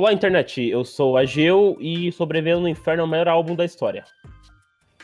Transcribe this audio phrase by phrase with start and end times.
[0.00, 0.66] Olá, internet.
[0.66, 4.02] Eu sou Ageu e Sobrevivendo no Inferno é o maior álbum da história.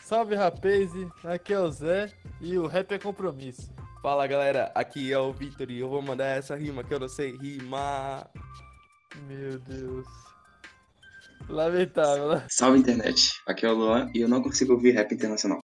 [0.00, 0.90] Salve, rapaz.
[1.22, 3.70] Aqui é o Zé e o rap é compromisso.
[4.00, 4.72] Fala, galera.
[4.74, 8.30] Aqui é o Victor e eu vou mandar essa rima que eu não sei rimar.
[9.28, 10.06] Meu Deus.
[11.46, 12.46] Lamentável, né?
[12.48, 13.32] Salve, internet.
[13.46, 15.60] Aqui é o Luan e eu não consigo ouvir rap internacional.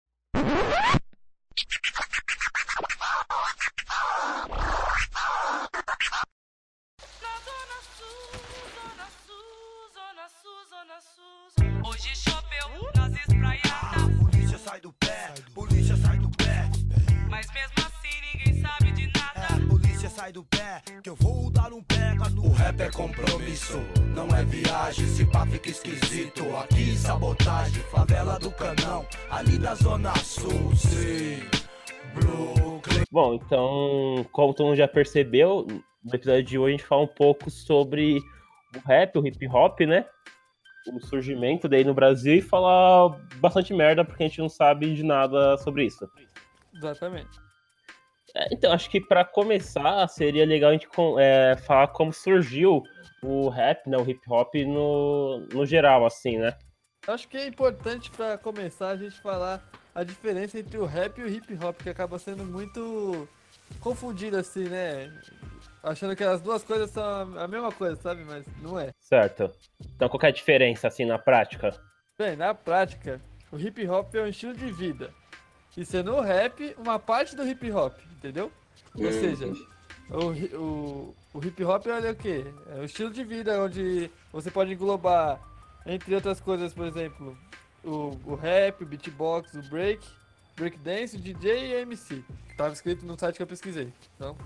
[34.65, 35.67] Mundo já percebeu,
[36.05, 38.19] no episódio de hoje a gente fala um pouco sobre
[38.75, 40.07] o rap, o hip hop, né?
[40.93, 45.03] O surgimento dele no Brasil e falar bastante merda porque a gente não sabe de
[45.03, 46.09] nada sobre isso.
[46.75, 47.41] Exatamente.
[48.37, 50.87] É, então, acho que para começar seria legal a gente
[51.19, 52.83] é, falar como surgiu
[53.23, 53.97] o rap, né?
[53.97, 56.57] O hip hop no, no geral, assim, né?
[57.07, 59.63] Acho que é importante pra começar a gente falar
[59.95, 63.27] a diferença entre o rap e o hip hop, que acaba sendo muito
[63.81, 65.13] confundido assim, né?
[65.83, 68.25] Achando que as duas coisas são a mesma coisa, sabe?
[68.25, 68.93] Mas não é.
[69.01, 69.51] Certo.
[69.95, 71.71] Então, qual que é a diferença, assim, na prática?
[72.19, 73.21] Bem, na prática,
[73.53, 75.13] o hip hop é um estilo de vida.
[75.77, 78.51] E sendo o rap, uma parte do hip hop, entendeu?
[78.99, 79.47] Ou Hum, seja,
[80.09, 82.45] o, o, o hip hop olha o quê?
[82.71, 85.39] É um estilo de vida onde você pode englobar,
[85.85, 87.37] entre outras coisas, por exemplo,
[87.85, 90.05] o, o rap, o beatbox, o break,
[90.57, 92.25] breakdance, DJ e MC.
[92.51, 93.93] Estava escrito no site que eu pesquisei.
[94.17, 94.37] Então,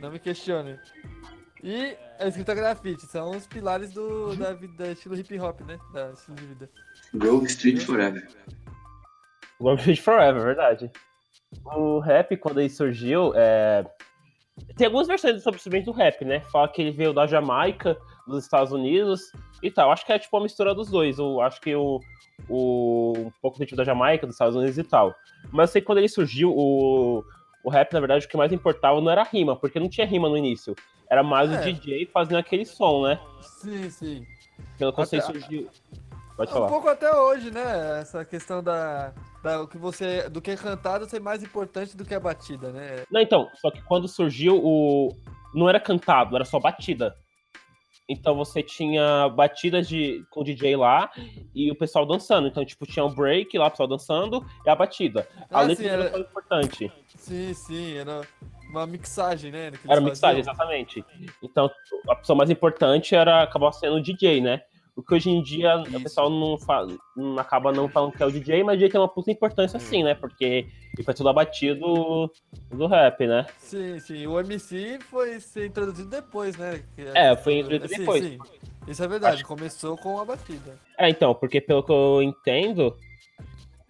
[0.00, 0.78] não me questione.
[1.62, 5.78] E a escrita grafite, são os pilares do, da vida, estilo hip hop, né?
[5.92, 6.70] Da estilo de vida.
[7.14, 8.26] Grove Street Forever.
[9.60, 10.90] One Piece Forever, verdade.
[11.64, 13.84] O rap, quando ele surgiu, é...
[14.76, 16.40] tem algumas versões sobre o surgimento do rap, né?
[16.52, 17.96] Fala que ele veio da Jamaica,
[18.26, 19.90] dos Estados Unidos e tal.
[19.90, 21.18] Acho que é tipo uma mistura dos dois.
[21.18, 22.00] Eu acho que o,
[22.48, 25.14] o um pouco do tipo da Jamaica, dos Estados Unidos e tal.
[25.50, 27.24] Mas eu sei que quando ele surgiu, o,
[27.64, 30.06] o rap, na verdade, o que mais importava não era a rima, porque não tinha
[30.06, 30.74] rima no início.
[31.10, 31.58] Era mais É.
[31.58, 33.18] o DJ fazendo aquele som, né?
[33.40, 34.26] Sim, sim.
[34.76, 35.68] Pelo que eu sei, surgiu.
[36.36, 36.68] Pode Um falar.
[36.68, 38.00] pouco até hoje, né?
[38.00, 39.12] Essa questão da,
[39.42, 42.70] da o que você, do que é cantado ser mais importante do que a batida,
[42.70, 43.02] né?
[43.10, 45.12] Não, então, só que quando surgiu o.
[45.54, 47.16] Não era cantado, era só batida.
[48.08, 50.24] Então você tinha batidas de...
[50.30, 51.10] com o DJ lá
[51.54, 52.48] e o pessoal dançando.
[52.48, 55.28] Então, tipo, tinha um break lá, o pessoal dançando e a batida.
[55.50, 56.92] A Ah, letra sim, era importante.
[57.16, 58.22] Sim, sim, era
[58.70, 59.72] uma mixagem, né?
[59.86, 61.04] Era mixagem, exatamente.
[61.42, 61.70] Então,
[62.08, 64.62] a pessoa mais importante era acabar sendo o DJ, né?
[64.98, 66.00] O que hoje em dia o Isso.
[66.02, 69.00] pessoal não, fala, não acaba não falando que é o DJ, mas o DJ tem
[69.00, 70.12] uma puta importância sim, né?
[70.12, 70.66] Porque
[70.96, 72.32] ele foi tudo abatido do,
[72.76, 73.46] do rap, né?
[73.58, 74.26] Sim, sim.
[74.26, 76.82] O MC foi ser introduzido depois, né?
[76.96, 78.24] Que É, foi introduzido Sim, depois.
[78.24, 78.38] sim.
[78.88, 80.76] Isso é verdade, Acho- começou com a batida.
[80.98, 82.96] É, então, porque pelo que eu entendo,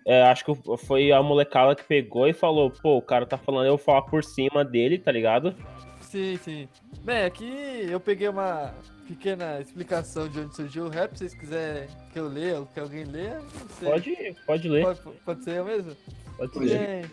[0.06, 3.64] é, acho que foi a molecada que pegou e falou, pô, o cara tá falando,
[3.64, 5.54] eu vou falar por cima dele, tá ligado?
[6.02, 6.68] Sim, sim.
[7.02, 8.74] Bem, aqui eu peguei uma
[9.08, 12.78] pequena explicação de onde surgiu o rap, se vocês quiserem que eu leia ou que
[12.78, 13.88] alguém leia, não sei.
[13.90, 15.96] Pode, pode ler, Pode, pode ser eu mesmo?
[16.36, 17.10] pode ler.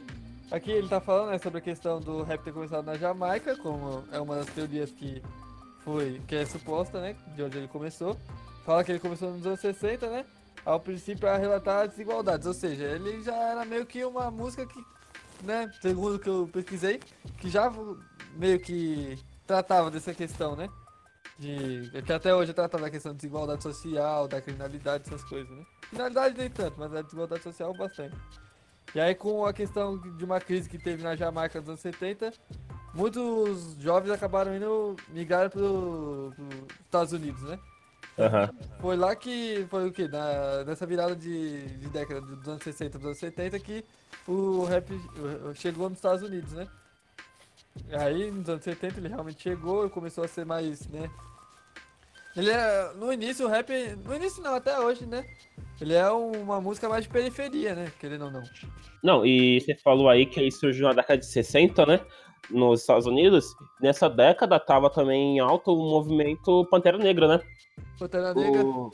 [0.52, 4.04] Aqui ele tá falando né, sobre a questão do rap ter começado na Jamaica, como
[4.12, 5.24] é uma das teorias que
[5.84, 8.16] foi, que é suposta, né, de onde ele começou.
[8.66, 10.26] Fala que ele começou nos anos 60, né,
[10.66, 14.84] ao princípio a relatar desigualdades, ou seja, ele já era meio que uma música que,
[15.44, 17.00] né, segundo o que eu pesquisei,
[17.40, 17.72] que já
[18.36, 19.18] meio que
[19.48, 20.70] tratava dessa questão, né,
[21.38, 25.66] de, que até hoje trata da questão de desigualdade social, da criminalidade, essas coisas, né.
[25.90, 28.16] Criminalidade nem tanto, mas a desigualdade social bastante.
[28.94, 32.32] E aí, com a questão de uma crise que teve na Jamaica nos anos 70,
[32.94, 36.34] muitos jovens acabaram indo migrar para os
[36.86, 37.60] Estados Unidos, né?
[38.18, 38.50] Aham.
[38.80, 40.08] Foi lá que, foi o quê?
[40.08, 43.84] Na, nessa virada de, de década dos anos 60 dos anos 70 que
[44.26, 44.90] o rap
[45.56, 46.68] chegou nos Estados Unidos, né?
[47.92, 51.10] Aí, nos anos 70, ele realmente chegou e começou a ser mais, né?
[52.36, 53.72] Ele é, no início, o rap,
[54.04, 55.26] no início não, até hoje, né?
[55.80, 57.92] Ele é uma música mais de periferia, né?
[58.00, 58.44] Querendo ou não.
[59.04, 62.02] Não, e você falou aí que ele surgiu na década de 60, né?
[62.50, 63.56] Nos Estados Unidos.
[63.82, 67.42] Nessa década tava também em alta o movimento Pantera Negra, né?
[67.98, 68.66] Pantera Negra.
[68.66, 68.92] O,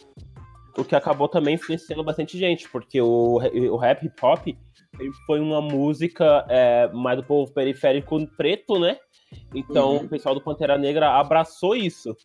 [0.78, 4.48] o que acabou também influenciando bastante gente, porque o, o rap hip hop
[5.26, 8.98] foi uma música é, mais do povo periférico preto, né?
[9.54, 10.04] Então Uhum.
[10.04, 12.16] o pessoal do Pantera Negra abraçou isso.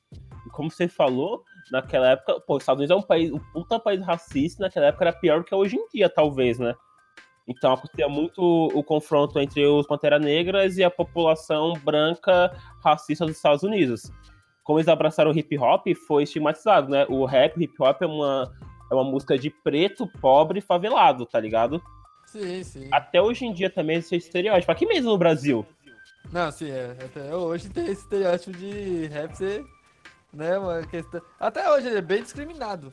[0.47, 3.79] E como você falou, naquela época, pô, os Estados Unidos é um país, um puta
[3.79, 6.75] país racista, naquela época era pior do que é hoje em dia, talvez, né?
[7.49, 12.53] Então acontecia muito o confronto entre os Pantera Negras e a população branca
[12.85, 14.11] racista dos Estados Unidos.
[14.65, 17.07] Como eles abraçaram o hip hop, foi estigmatizado, né?
[17.09, 18.53] O rap, o hip hop é uma,
[18.91, 21.81] é uma música de preto, pobre, favelado, tá ligado?
[22.27, 22.89] Sim, sim.
[22.93, 24.71] Até hoje em dia também esse estereótipo.
[24.71, 25.65] Aqui mesmo no Brasil.
[26.33, 26.97] Não, sim, é.
[27.05, 29.65] Até hoje tem esse estereótipo de rap ser,
[30.33, 31.23] né, uma questão...
[31.39, 32.93] Até hoje ele é bem discriminado,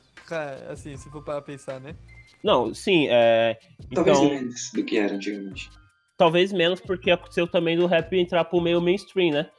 [0.69, 1.95] assim, se for para pensar, né?
[2.43, 3.57] Não, sim, é.
[3.93, 5.69] Talvez Então, menos do que era antigamente.
[6.17, 9.49] talvez menos porque aconteceu também do rap entrar pro meio mainstream, né?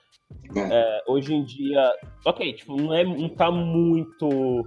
[0.55, 0.61] É.
[0.61, 1.93] É, hoje em dia,
[2.25, 4.67] ok, tipo, não, é, não tá muito,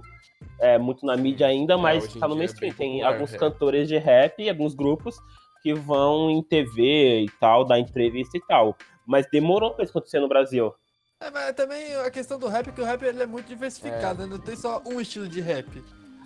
[0.60, 2.70] é, muito na mídia ainda, mas hoje em tá no é mainstream.
[2.70, 3.40] bem Tem popular, alguns rap.
[3.40, 5.16] cantores de rap e alguns grupos
[5.62, 8.76] que vão em TV e tal, dar entrevista e tal.
[9.06, 10.72] Mas demorou pra isso acontecer no Brasil.
[11.20, 14.22] É, mas também a questão do rap é que o rap ele é muito diversificado,
[14.22, 14.28] né?
[14.28, 15.82] Não tem só um estilo de rap.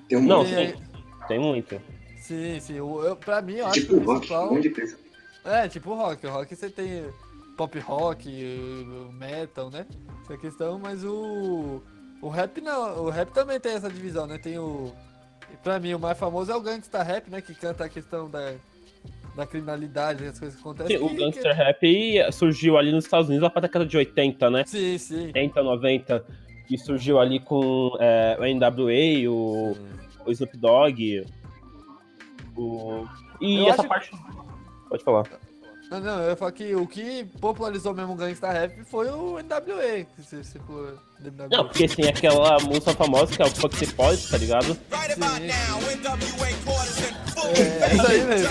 [0.08, 0.76] Tem um Não, Tem sim, aí-
[1.28, 1.80] tem muito.
[2.20, 2.80] Sim, sim.
[2.80, 4.48] O, eu, pra mim, eu acho tipo que o rock, principal...
[4.48, 4.98] coisa.
[5.44, 6.26] É, tipo rock.
[6.26, 7.04] O rock você tem
[7.56, 8.28] pop rock,
[9.18, 9.86] metal, né?
[10.22, 11.82] Essa questão, mas o.
[12.22, 13.04] O rap não.
[13.04, 14.38] O rap também tem essa divisão, né?
[14.38, 14.92] Tem o.
[15.52, 17.40] e Pra mim, o mais famoso é o gangsta rap, né?
[17.42, 18.54] Que canta a questão da,
[19.36, 20.96] da criminalidade, as coisas que acontecem.
[20.98, 24.48] Sim, o que- gangster rap surgiu ali nos Estados Unidos lá pra década de 80,
[24.50, 24.64] né?
[24.66, 25.26] Sim, sim.
[25.26, 26.24] 80, 90,
[26.68, 29.76] que surgiu ali com é, o NWA, o,
[30.24, 31.26] o Snoop Dogg,
[32.56, 33.04] o...
[33.40, 34.10] E Eu essa acho- parte...
[34.88, 35.24] Pode falar.
[35.92, 39.38] Não, não, eu ia falar que o que popularizou mesmo o gangsta rap foi o
[39.40, 40.06] NWA.
[40.16, 40.98] Que for.
[41.50, 44.74] Não, porque tem aquela música famosa que é o Fuck the Police, tá ligado?
[47.44, 48.48] É, isso aí mesmo.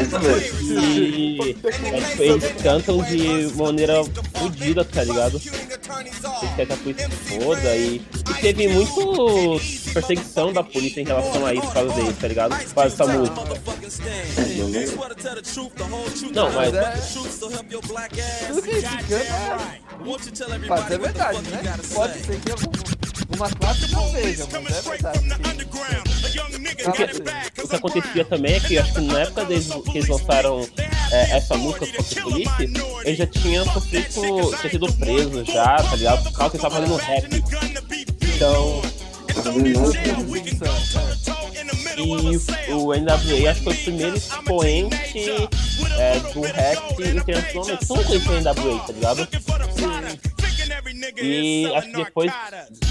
[0.71, 4.03] E é, tipo, eles cantam de maneira
[4.35, 5.37] fodida, tá ligado?
[5.37, 9.59] Eles querem que a polícia foda e, e teve muito
[9.93, 12.49] perseguição da polícia em relação a isso por causa deles, tá ligado?
[12.57, 13.35] Por causa dessa música.
[14.37, 16.33] É.
[16.33, 16.73] Não, mas...
[16.73, 16.81] é-
[18.47, 18.81] Tudo que é.
[20.67, 21.61] Pode ser verdade, né?
[21.93, 25.19] Pode ser que alguma classe não veja, mas é verdade.
[26.83, 27.03] Porque
[27.63, 30.67] o que acontecia também é que acho que na época deles, que eles lançaram
[31.11, 32.49] é, essa música Fuck the Police,
[33.05, 34.07] eles já tinham sofrido,
[34.59, 36.23] tinha sido preso já, tá ligado?
[36.23, 37.43] Por causa que eles estavam fazendo rap.
[38.35, 38.81] Então,
[39.43, 41.21] fazendo nada.
[41.97, 45.29] e o NWA acho que foi o primeiro expoente
[45.97, 47.87] é, do rap internacionalmente.
[47.87, 49.27] Todo mundo conhecia o NWA, tá ligado?
[51.21, 52.31] E acho que depois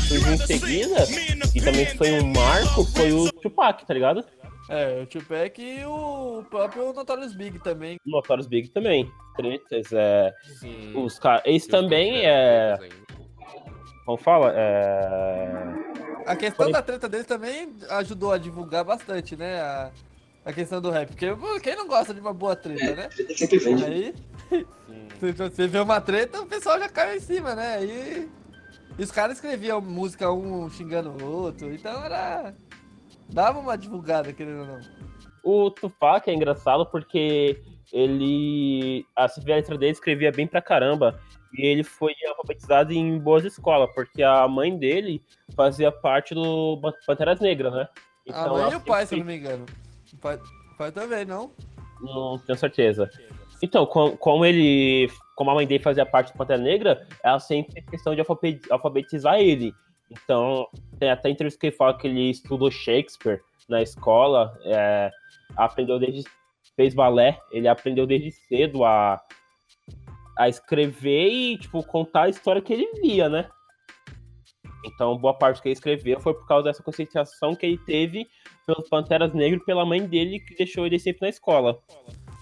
[0.08, 1.06] surgiu em seguida,
[1.54, 4.24] e também foi um marco, foi o Tupac, tá ligado?
[4.68, 7.98] É, o Tupac e o próprio Notorious Big também.
[8.06, 9.10] O Notorious Big também.
[9.36, 10.32] Tretas, é.
[10.60, 10.92] Sim.
[10.94, 11.42] Os caras.
[11.44, 12.78] Esse também é.
[14.04, 14.52] Como fala?
[14.54, 15.89] É.
[16.26, 19.60] A questão da treta deles também ajudou a divulgar bastante, né?
[19.60, 19.90] A,
[20.44, 21.08] a questão do rap.
[21.08, 23.08] Porque pô, quem não gosta de uma boa treta, né?
[23.08, 23.84] Treta sempre vende.
[23.84, 24.14] Aí,
[25.20, 27.76] se você vê uma treta, o pessoal já cai em cima, né?
[27.76, 28.28] Aí.
[28.98, 31.72] E os caras escreviam música um xingando o outro.
[31.72, 32.54] Então era.
[33.28, 34.80] Dava uma divulgada, querendo ou não.
[35.42, 39.06] O Tupac é engraçado porque ele.
[39.16, 41.20] A a letra dele escrevia bem pra caramba.
[41.56, 45.22] E ele foi alfabetizado em boas escolas, porque a mãe dele
[45.56, 47.88] fazia parte do Panteras Negras, né?
[48.30, 49.66] a mãe e o pai, se eu não me engano.
[50.12, 51.50] O pai, o pai também, não?
[52.00, 53.10] Não tenho certeza.
[53.62, 55.08] Então, com- como ele.
[55.36, 58.60] Como a mãe dele fazia parte do Pantera Negra, ela sempre fez questão de alfabe-
[58.70, 59.74] alfabetizar ele.
[60.10, 60.66] Então,
[60.98, 65.10] tem até entrevista que ele fala que ele estudou Shakespeare na escola, é,
[65.56, 66.24] aprendeu desde.
[66.76, 69.20] fez balé, ele aprendeu desde cedo a,
[70.40, 73.46] a escrever e, tipo, contar a história que ele via, né?
[74.86, 78.26] Então, boa parte que ele escreveu foi por causa dessa conscientização que ele teve
[78.66, 81.78] pelos Panteras Negras e pela mãe dele, que deixou ele sempre na escola.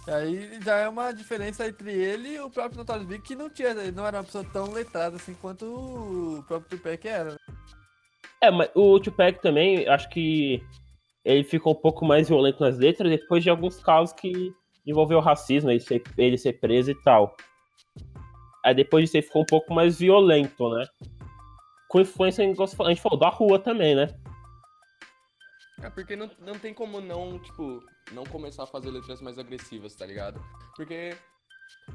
[0.07, 3.75] Aí já é uma diferença entre ele e o próprio Notorious Big, que não tinha,
[3.91, 7.33] não era uma pessoa tão letrada assim quanto o próprio Tupac era.
[7.33, 7.37] né?
[8.41, 10.63] É, mas o Tupac também, acho que
[11.25, 14.53] ele ficou um pouco mais violento nas letras depois de alguns casos que
[14.87, 17.37] envolveu racismo, ele ser, ele ser preso e tal.
[18.69, 20.87] Aí depois disso ele ficou um pouco mais violento, né?
[21.89, 24.09] Com influência, a gente falou, da rua também, né?
[25.83, 27.83] É porque não, não tem como não, tipo,
[28.13, 30.39] não começar a fazer letras mais agressivas, tá ligado?
[30.77, 31.17] Porque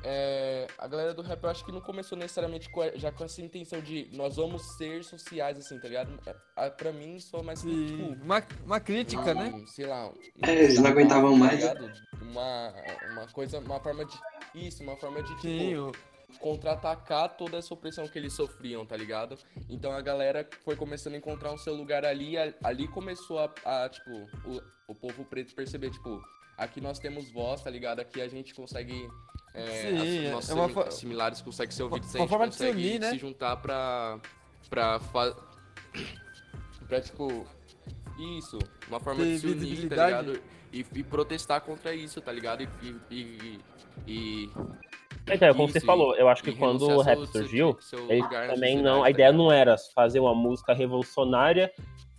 [0.04, 3.24] é, a galera do rap eu acho que não começou necessariamente com a- já com
[3.24, 6.20] essa intenção de nós vamos ser sociais, assim, tá ligado?
[6.58, 9.52] É, pra mim, só mais E tipo, uma, uma crítica, né?
[9.54, 10.08] um, sei lá.
[10.08, 10.14] um-
[10.44, 11.60] É, eles não aguentavam tá mais.
[11.62, 11.92] ligado?
[12.20, 12.74] Uma,
[13.12, 14.18] uma coisa, uma forma de.
[14.56, 15.42] Isso, uma forma de, tipo.
[15.42, 15.92] Sim, o,
[16.40, 19.38] contra-atacar toda essa opressão que eles sofriam, tá ligado?
[19.70, 23.54] Então a galera foi começando a encontrar um seu lugar ali, a- ali começou a,
[23.66, 24.10] a, tipo,
[24.46, 26.22] o, o povo preto perceber, tipo,
[26.58, 28.00] aqui nós temos voz, tá ligado?
[28.00, 29.10] Aqui a gente consegue.
[29.54, 32.60] É, Sim, nossos é uma similares conseguem ser ouvidos, uma a gente forma de se
[32.66, 33.10] consegue unir, né?
[33.12, 34.20] se juntar pra.
[34.70, 35.00] pra.
[35.00, 35.36] fa-
[36.88, 37.46] pra, tipo.
[38.38, 40.42] Isso, uma forma Ter de se unir, tá ligado?
[40.72, 42.62] E, e protestar contra isso, tá ligado?
[42.64, 42.70] E.
[42.82, 43.60] e, e,
[44.08, 44.50] e-
[45.30, 48.00] Então, como você Isso, falou, eu acho que e quando o rap seu- surgiu, seu
[48.00, 49.00] também sociedade, não.
[49.02, 51.72] A tá ideia não era fazer uma música revolucionária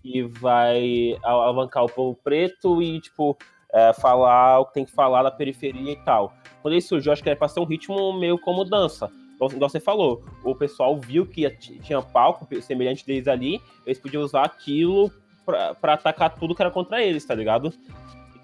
[0.03, 3.37] e vai alavancar o povo preto e, tipo,
[3.73, 6.33] é, falar o que tem que falar da periferia e tal.
[6.63, 9.11] Quando ele surgiu, acho que era pra ser um ritmo meio como dança.
[9.35, 14.45] Igual você falou, o pessoal viu que tinha palco semelhante deles ali, eles podiam usar
[14.45, 15.13] aquilo
[15.45, 17.73] pra, pra atacar tudo que era contra eles, tá ligado?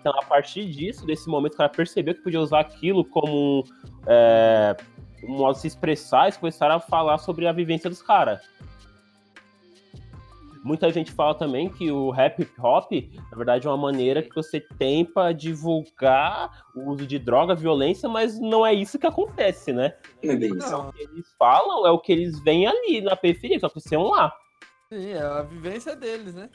[0.00, 3.64] Então, a partir disso, desse momento, o cara percebeu que podia usar aquilo como
[4.06, 4.74] é,
[5.22, 8.40] um modo de se expressar, eles começaram a falar sobre a vivência dos caras.
[10.62, 12.92] Muita gente fala também que o rap hip hop,
[13.30, 18.08] na verdade, é uma maneira que você tem pra divulgar o uso de droga, violência,
[18.08, 19.94] mas não é isso que acontece, né?
[20.22, 20.76] Não é bem isso.
[20.76, 24.32] O que eles falam é o que eles veem ali na periferia, que aconteceu lá.
[24.92, 26.50] sim, é a vivência deles, né?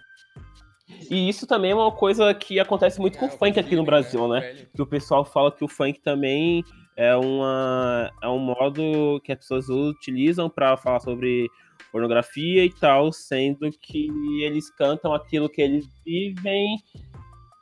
[1.10, 4.28] E isso também é uma coisa que acontece muito com o funk aqui no Brasil,
[4.28, 4.66] né?
[4.74, 6.64] que o pessoal fala que o funk também
[6.96, 11.50] é, uma, é um modo que as pessoas utilizam para falar sobre
[11.92, 14.10] pornografia e tal, sendo que
[14.44, 16.78] eles cantam aquilo que eles vivem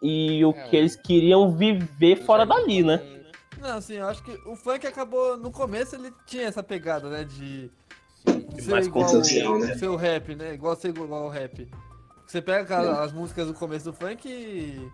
[0.01, 3.01] e o É, que eles queriam viver fora dali, né?
[3.62, 5.38] Não, assim, eu acho que o funk acabou.
[5.38, 7.24] No começo ele tinha essa pegada, né?
[7.24, 7.72] De
[8.60, 9.06] ser mais igual
[9.60, 9.75] né?
[9.75, 10.53] ser o rap, né?
[10.53, 11.65] Igual ser igual ao rap.
[12.27, 14.92] Você pega aquelas, as músicas do começo do funk e.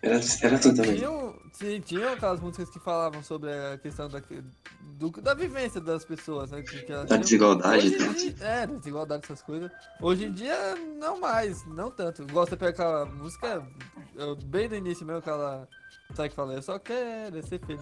[0.00, 0.94] Era, era assim também.
[0.96, 4.22] Tinham, sim, tinham aquelas músicas que falavam sobre a questão da,
[4.96, 6.62] do- da vivência das pessoas, né?
[6.62, 7.20] Que, que Da tinham.
[7.20, 8.12] desigualdade, Hoje né?
[8.14, 9.70] dia- É, da desigualdade, essas coisas.
[10.00, 12.22] Hoje em dia, não mais, não tanto.
[12.22, 13.66] Igual você pega aquela música,
[14.14, 15.68] eu- bem no início mesmo, aquela.
[16.14, 16.54] Sabe que fala?
[16.54, 17.80] Eu só quero ser feliz.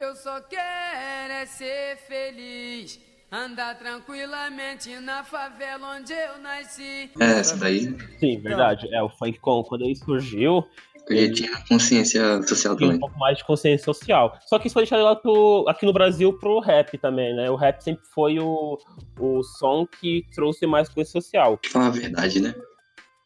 [0.00, 2.98] Eu só quero é ser feliz,
[3.30, 7.10] andar tranquilamente na favela onde eu nasci.
[7.20, 8.92] É, essa daí Sim, verdade.
[8.94, 10.66] É, o funk, com- quando ele surgiu,
[11.08, 13.00] eu já tinha consciência social tinha um também.
[13.00, 14.38] pouco mais de consciência social.
[14.46, 17.50] Só que isso foi deixado lá pro, aqui no Brasil pro rap também, né?
[17.50, 18.78] O rap sempre foi o,
[19.18, 21.58] o som que trouxe mais consciência social.
[21.58, 22.54] Pra falar a verdade, né?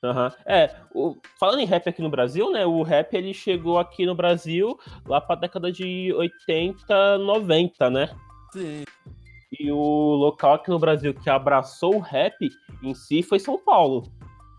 [0.04, 0.32] Aham.
[0.46, 2.66] É, o- falando em rap aqui no Brasil, né?
[2.66, 8.10] O rap ele chegou aqui no Brasil lá pra década de 80, 90, né?
[8.52, 8.84] Sim,
[9.60, 12.34] E o local aqui no Brasil que abraçou o rap
[12.82, 14.04] em si foi São Paulo.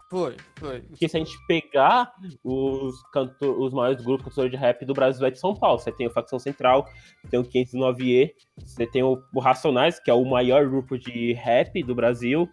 [0.09, 0.81] foi, foi.
[0.81, 5.25] Porque se a gente pegar os, canto os maiores grupos cantores de rap do Brasil
[5.25, 5.79] é de São Paulo.
[5.79, 6.87] Você tem o Facção Central,
[7.31, 11.81] tem o 509E, você tem o, o Racionais, que é o maior grupo de rap
[11.81, 12.47] do Brasil,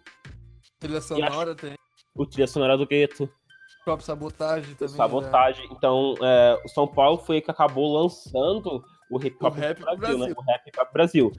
[0.79, 1.75] Trilha sonora tem.
[2.15, 4.93] o Trilha Sonora do Gueto, O próprio sabotagem também.
[4.93, 4.97] né?
[4.97, 5.67] Sabotagem.
[5.71, 9.77] Então, é, o São Paulo foi o que acabou lançando o hip O hop rap
[9.77, 10.25] do pro Brasil, né?
[10.25, 10.35] Brasil.
[10.37, 11.31] O rap para Brasil.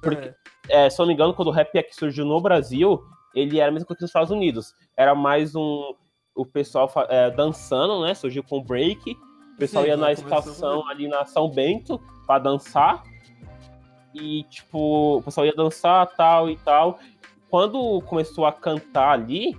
[0.00, 0.34] Porque-
[0.68, 3.02] É, É, se eu não me engano, quando o rap aqui surgiu no Brasil,
[3.34, 4.72] ele era a mesma coisa que nos Estados Unidos.
[4.96, 5.94] Era mais um.
[6.34, 8.14] O pessoal é, dançando, né?
[8.14, 9.10] Surgiu com break.
[9.54, 13.02] O pessoal Sim, ia na começou com estação ali na São Bento pra dançar.
[14.14, 16.98] E, tipo, o pessoal ia dançar tal e tal.
[17.48, 19.56] Quando começou a cantar ali,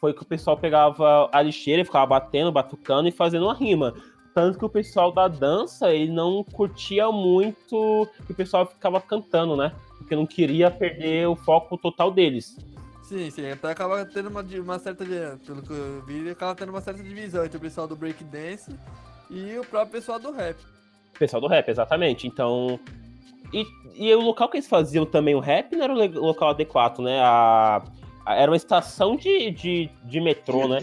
[0.00, 3.92] foi que o pessoal pegava a lixeira e ficava batendo, batucando e fazendo uma rima.
[4.34, 9.56] Tanto que o pessoal da dança, ele não curtia muito que o pessoal ficava cantando,
[9.56, 9.72] né?
[9.98, 12.56] Porque não queria perder o foco total deles.
[13.04, 13.50] sim, sim.
[13.50, 15.04] Até acaba tendo uma, uma certa.
[15.04, 18.74] Pelo que eu vi, acaba tendo uma certa divisão entre o pessoal do breakdance
[19.30, 20.56] e o próprio pessoal do rap.
[21.14, 22.26] O pessoal do rap, exatamente.
[22.26, 22.80] Então.
[23.52, 27.00] E, e o local que eles faziam também o rap não era o local adequado,
[27.00, 27.20] né?
[27.20, 27.82] A,
[28.24, 30.80] a- era uma estação de, de, de metrô, né?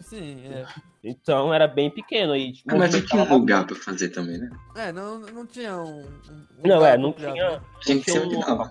[0.00, 0.64] Sim, é.
[1.04, 2.34] Então era bem pequeno.
[2.34, 4.48] E, Ah, mas não tinha um lugar pra fazer também, né?
[4.74, 6.00] É, não, não tinha um.
[6.00, 6.06] um
[6.64, 7.32] Não, é, não tinha.
[7.34, 7.60] né?
[7.80, 8.70] Tinha que ser onde um- dava.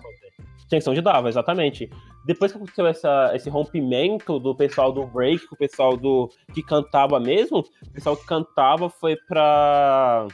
[0.68, 1.88] Tinha que ser onde dava, exatamente.
[2.26, 6.62] Depois que aconteceu essa, esse rompimento do pessoal do break, com o pessoal do que
[6.62, 10.26] cantava mesmo, o pessoal que cantava foi pra,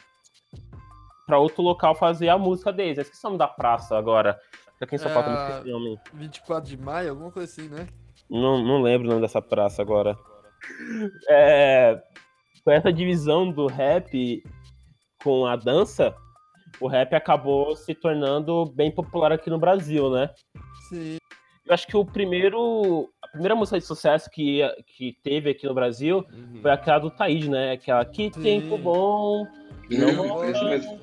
[1.26, 2.96] pra outro local fazer a música deles.
[2.96, 4.38] Eu esqueci o nome da praça agora.
[4.80, 5.98] Aqui em São Paulo, É, também esqueci o nome.
[6.14, 7.86] 24 de maio, alguma coisa assim, né?
[8.30, 10.16] Não, não lembro o nome dessa praça agora.
[11.28, 12.00] É,
[12.64, 14.42] com essa divisão do rap
[15.22, 16.14] com a dança,
[16.80, 20.30] o rap acabou se tornando bem popular aqui no Brasil, né?
[20.88, 21.16] Sim.
[21.66, 23.08] Eu acho que o primeiro.
[23.22, 24.60] A primeira música de sucesso que,
[24.96, 26.58] que teve aqui no Brasil Uhum.
[26.62, 27.72] foi aquela do Taíde, né?
[27.72, 28.40] Aquela Que Sim.
[28.42, 29.46] Tempo Bom.
[29.88, 30.98] Não vou- isso mesmo.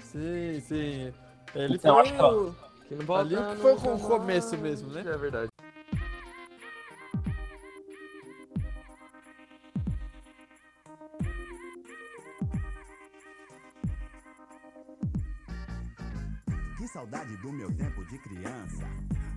[0.00, 1.12] Sim, sim.
[1.54, 5.02] Ele Então, foi acho que, ó, Ali que foi com o começo mesmo, né?
[5.04, 5.48] É verdade.
[16.86, 18.86] Que saudade do meu tempo de criança.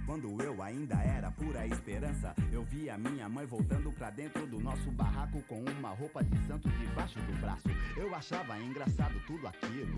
[0.06, 4.91] Quando eu ainda era pura esperança, eu via minha mãe voltando pra dentro do nosso
[4.91, 7.68] barraco com uma roupa de santo debaixo do braço.
[7.98, 9.98] Eu achava engraçado tudo aquilo.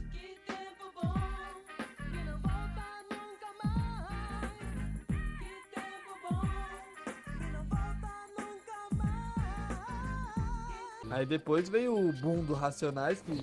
[11.11, 13.33] Aí depois veio o boom do Racionais, que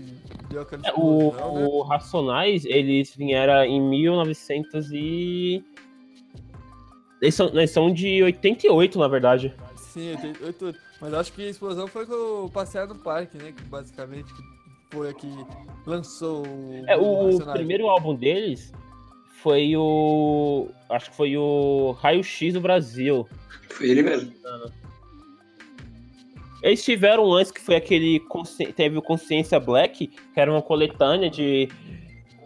[0.48, 1.42] deu aquela É, o, né?
[1.42, 5.62] o Racionais, eles vieram em 1900 e...
[7.20, 9.54] Eles são, eles são de 88, na verdade.
[9.76, 10.78] Sim, 88.
[11.00, 13.52] Mas acho que a explosão foi com o Passear no Parque, né?
[13.52, 14.32] Que basicamente
[14.90, 15.28] foi a que
[15.86, 17.58] lançou o, É, o Racionais.
[17.58, 18.72] primeiro álbum deles
[19.42, 20.68] foi o...
[20.88, 23.28] Acho que foi o Raio X do Brasil.
[23.68, 24.32] Foi ele mesmo.
[26.62, 28.20] Eles tiveram antes que foi aquele.
[28.74, 31.68] Teve o Consciência Black, que era uma coletânea de,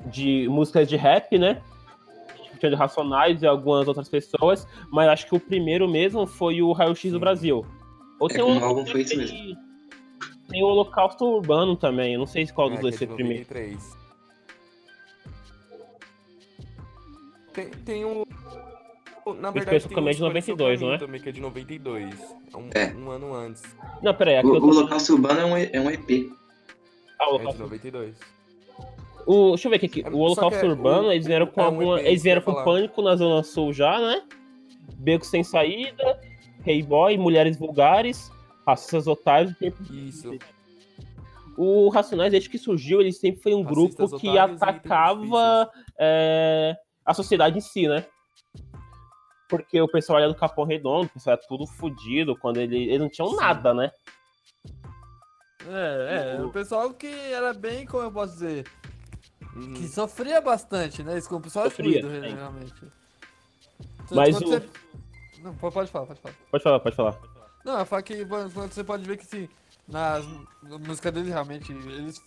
[0.07, 1.62] de músicas de rap, né?
[2.59, 6.72] Tinha de Racionais e algumas outras pessoas, mas acho que o primeiro mesmo foi o
[6.72, 7.66] Raio X do Brasil.
[8.20, 9.57] Ou É, tem, um, álbum foi isso tem,
[10.48, 13.40] tem o Holocausto Urbano também, eu não sei qual dos É, dois foi primeiro.
[13.48, 13.96] 93.
[17.53, 18.22] Tem, tem um.
[19.25, 20.99] Na O verdade, Space tem Command um de 92, não é?
[20.99, 22.21] também, que é de 92.
[22.53, 22.93] É um, É.
[22.95, 23.63] um ano antes.
[24.03, 24.67] Não, peraí, aqui O, tô...
[24.67, 26.31] Holocausto Urbano é um, é um EP.
[27.21, 27.63] Ah, o É de Holocausto...
[27.63, 28.17] 92.
[29.27, 30.03] o, deixa eu ver aqui.
[30.05, 32.01] É, O Holocausto é Urbano, o- eles vieram com é um alguma.
[32.01, 32.65] EP, eles vieram com falar.
[32.65, 34.23] Pânico na Zona Sul já, né?
[34.97, 36.19] Beco Sem Saída,
[36.67, 38.31] Hey Boy, Mulheres Vulgares,
[38.67, 39.53] Racistas Otários.
[39.53, 40.37] e Tempo Isso.
[41.57, 47.13] O Racionais, desde que surgiu, ele sempre foi um Racistas grupo que atacava é, a
[47.15, 48.05] sociedade em si, né?
[49.57, 53.01] Porque o pessoal era do Capão Redondo, o pessoal era tudo fudido, quando ele, eles
[53.01, 53.37] não tinham Sim.
[53.37, 53.91] nada, né?
[55.69, 58.67] É, é, O- o pessoal que era bem, como eu posso dizer,
[59.55, 59.75] Uhum.
[59.75, 61.17] que sofria bastante, né?
[61.19, 62.31] Isso com o pessoal Sofria, excluído, é.
[62.31, 62.75] realmente.
[63.99, 64.69] Tanto Mas o- você-
[65.43, 66.35] Não, pode pode falar, pode falar.
[66.51, 67.19] Pode falar, pode falar.
[67.65, 69.49] Não, eu falo que quando você pode ver que sim,
[69.88, 70.25] nas
[70.62, 72.21] na música deles realmente, eles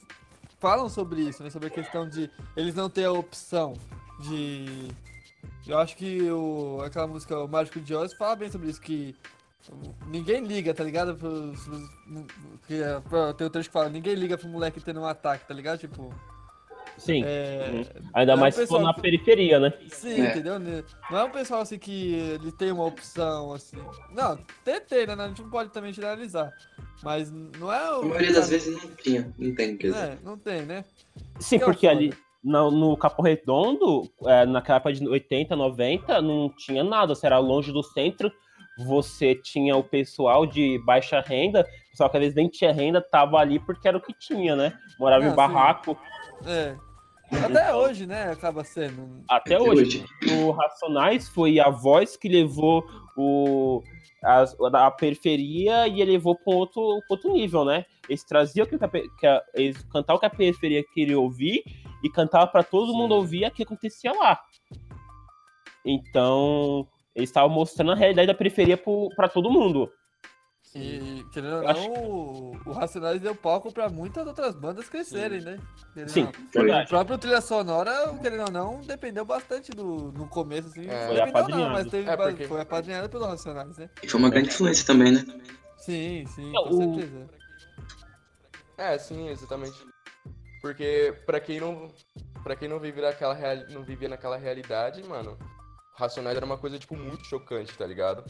[0.59, 1.49] falam sobre isso, né?
[1.49, 3.73] Sobre a questão de eles não ter a opção
[4.19, 4.89] de.
[5.67, 9.15] Eu acho que o, aquela música O Mágico de Oz fala bem sobre isso, que
[10.07, 11.15] ninguém liga, tá ligado?
[11.15, 11.67] Pros,
[13.37, 15.79] tem o trecho que fala, ninguém liga pro moleque tendo um ataque, tá ligado?
[15.79, 16.13] Tipo,
[16.97, 17.23] Sim.
[17.25, 17.71] é.
[17.73, 18.09] Uhum.
[18.13, 19.73] Ainda é um mais se for pessoal na periferia, né?
[19.89, 20.29] Sim, É.
[20.29, 20.59] entendeu?
[20.59, 20.83] Né?
[21.09, 23.77] Não é um pessoal assim que ele tem uma opção, assim.
[24.11, 25.15] Não, tem, tem, né?
[25.17, 26.53] A gente não pode também generalizar.
[27.03, 28.01] Mas não é o.
[28.03, 30.03] A maioria das vezes não tinha, não tem, quer dizer.
[30.03, 30.85] É, não tem, né?
[31.39, 31.99] Sim, é porque foda.
[31.99, 37.15] ali no, no Capão Redondo, é, naquela época de 80, 90, não tinha nada.
[37.15, 38.31] Você era longe do centro,
[38.77, 43.37] você tinha o pessoal de baixa renda, pessoal que às vezes nem tinha renda, tava
[43.37, 44.77] ali porque era o que tinha, né?
[44.99, 45.35] Morava Ah, em sim.
[45.35, 45.97] barraco.
[46.45, 46.75] É.
[47.43, 48.31] Até hoje, né?
[48.31, 49.23] Acaba sendo.
[49.27, 50.05] Até Até hoje.
[50.39, 52.85] O Racionais foi a voz que levou
[53.17, 53.81] o,
[54.23, 57.85] as- a, periferia e levou para outro, pra outro nível, né?
[58.07, 61.63] Eles traziam o que, a que a, eles cantavam o que a periferia queria ouvir
[62.05, 62.97] e cantava para todo Sim.
[62.99, 64.39] mundo ouvir o que acontecia lá.
[65.83, 68.79] Então, eles estavam mostrando a realidade da periferia
[69.15, 69.91] para todo mundo.
[70.75, 75.39] E, querendo ou Eu acho- não, o, Racionais deu palco pra muitas outras bandas crescerem,
[75.41, 75.57] né?
[75.93, 76.81] Querendo Sim, não.
[76.83, 80.85] O próprio trilha sonora, querendo ou não, dependeu bastante do no começo, assim.
[80.89, 81.07] É.
[81.07, 81.71] Foi não, apadrinhado.
[81.71, 83.89] mas teve, É, porque- foi apadrinhado pelo Racionais, né?
[84.03, 85.23] E foi uma grande influência também, né?
[85.77, 87.27] Sim, sim, Não, com o- certeza.
[88.77, 89.77] É, sim, exatamente.
[90.65, 91.89] Porque pra quem não.
[92.43, 95.37] Pra quem não vive naquela real, não vivia naquela realidade, mano,
[95.95, 98.23] Racionais era uma coisa, tipo, muito chocante, tá ligado?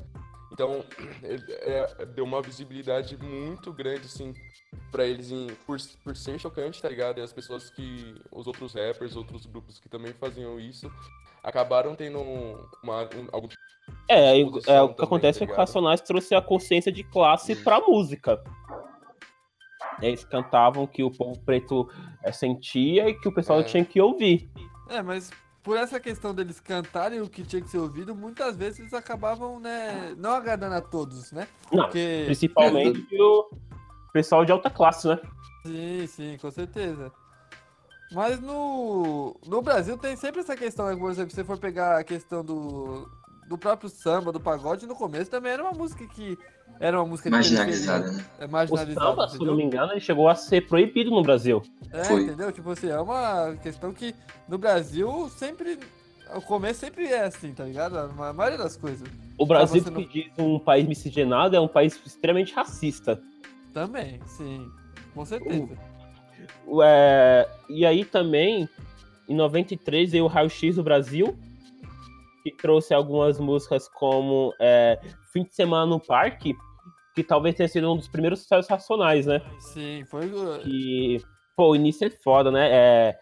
[0.52, 0.84] Então,
[1.24, 4.34] é, deu uma visibilidade muito grande, assim,
[4.92, 7.20] pra eles em, por, por ser chocante, tá ligado?
[7.20, 8.22] E as pessoas que.
[8.30, 10.92] Os outros rappers, outros grupos que também faziam isso,
[11.42, 13.62] acabaram tendo uma, um, algum tipo
[14.10, 15.56] É, é, é o que também, acontece tá é que o?
[15.56, 17.64] Racionais trouxe a consciência de classe Isso.
[17.64, 18.44] pra música.
[20.02, 21.90] Eles cantavam que o povo preto
[22.26, 23.64] eh, sentia e que o pessoal É.
[23.64, 24.50] tinha que ouvir.
[24.90, 25.32] É, mas
[25.64, 29.60] por essa questão deles cantarem o que tinha que ser ouvido, muitas vezes eles acabavam,
[29.60, 31.48] né, não agradando a todos, né?
[31.72, 32.24] Não, Porque.
[32.26, 33.50] principalmente o
[34.14, 35.20] pessoal de alta classe, né?
[35.66, 37.12] Sim, sim, com certeza.
[38.12, 40.96] Mas no, no Brasil tem sempre essa questão, né?
[40.96, 43.10] Por exemplo, se você for pegar a questão do,
[43.48, 46.38] do próprio samba, do pagode, no começo também era uma música que.
[46.80, 48.26] Era uma música de Marginalizada, né?
[48.40, 49.06] É O marginalizada.
[49.08, 51.62] samba, se não me engano, ele chegou a ser proibido no Brasil.
[51.92, 52.24] É, Foi.
[52.24, 52.52] entendeu?
[52.52, 54.14] Tipo assim, é uma questão que
[54.48, 55.80] no Brasil sempre.
[56.36, 57.98] O começo sempre é assim, tá ligado?
[57.98, 59.08] A maioria das coisas.
[59.38, 63.22] O Brasil, você não- que diz um país miscigenado, é um país extremamente racista.
[63.74, 64.68] Também, sim.
[65.14, 65.70] Com certeza.
[66.66, 68.68] O, é, e aí também,
[69.30, 71.38] em 93, veio o Raio X do Brasil,
[72.46, 75.02] que trouxe algumas músicas como é,
[75.34, 76.54] Fim de Semana no Parque,
[77.16, 79.42] que talvez tenha sido um dos primeiros sucessos racionais, né?
[79.60, 80.28] Sim, foi.
[80.28, 81.18] uh, Que,
[81.58, 82.70] pô, o início é foda, né?
[82.72, 83.20] É,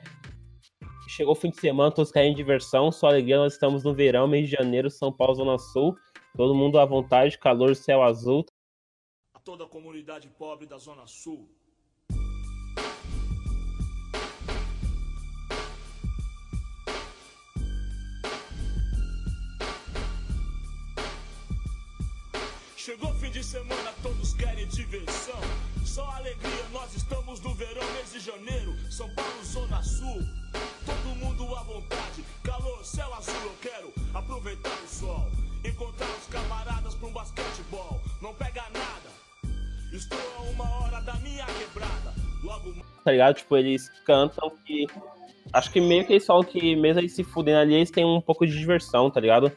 [1.07, 4.49] chegou o fim de semana, todos querem diversão, só alegria, nós estamos no verão, mês
[4.49, 5.95] de janeiro, São Paulo, Zona Sul,
[6.35, 8.45] todo mundo à vontade, calor, céu azul.
[9.33, 11.47] A toda a comunidade pobre da Zona Sul.
[23.53, 25.39] Semana, todos querem diversão.
[25.85, 28.73] Só alegria, nós estamos no verão, mês de janeiro.
[28.89, 30.23] São Paulo, Zona Sul.
[30.83, 32.25] Todo mundo à vontade.
[32.43, 35.27] Calor, céu azul, eu quero aproveitar o sol.
[35.63, 38.01] Encontrar os camaradas pra um basquetebol.
[38.23, 39.53] Não pega nada.
[39.93, 42.11] Estou a uma hora da minha quebrada.
[42.43, 42.73] Logo
[43.05, 43.35] tá ligado?
[43.35, 44.87] Tipo, eles cantam que.
[45.53, 48.19] Acho que meio que eles falam que, mesmo eles se fudendo ali, eles têm um
[48.19, 49.51] pouco de diversão, tá ligado?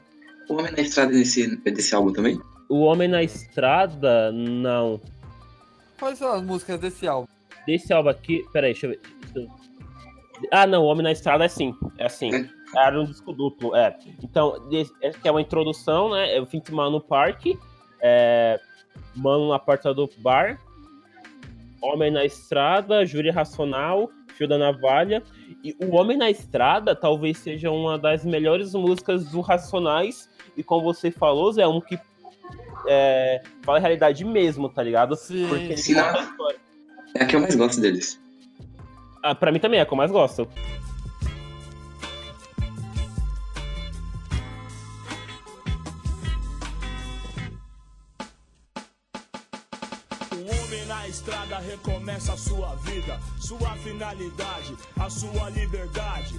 [0.50, 2.38] O Homem na Estrada desse, desse álbum também?
[2.68, 5.00] O Homem na Estrada, não.
[5.98, 7.29] Quais são as músicas desse álbum?
[7.66, 8.44] Desse álbum aqui.
[8.52, 9.00] Peraí, deixa eu ver.
[9.33, 11.74] Deixa eu- Ah, não, o Homem na Estrada é sim.
[11.96, 12.31] É assim.
[12.76, 13.96] Era um disco duplo, é.
[14.22, 16.37] Então, aqui é uma introdução, né?
[16.37, 17.59] É o fim de semana no parque.
[18.02, 18.61] É...
[19.14, 20.61] Mano na porta do bar.
[21.81, 25.22] Homem na Estrada, Júri Racional, Fio da Navalha.
[25.62, 30.29] E o Homem na Estrada talvez seja uma das melhores músicas do Racionais.
[30.57, 31.98] E como você falou, Zé, é um que
[32.86, 35.16] é, fala a realidade mesmo, tá ligado?
[35.16, 35.94] Sim, Porque ele sim.
[35.94, 36.58] conta a história.
[37.14, 38.20] É a que eu mais gosto deles.
[39.22, 40.48] Ah, pra mim também é a que eu mais gosto.
[50.32, 56.38] Um homem na estrada recomeça a sua vida, sua finalidade, a sua liberdade.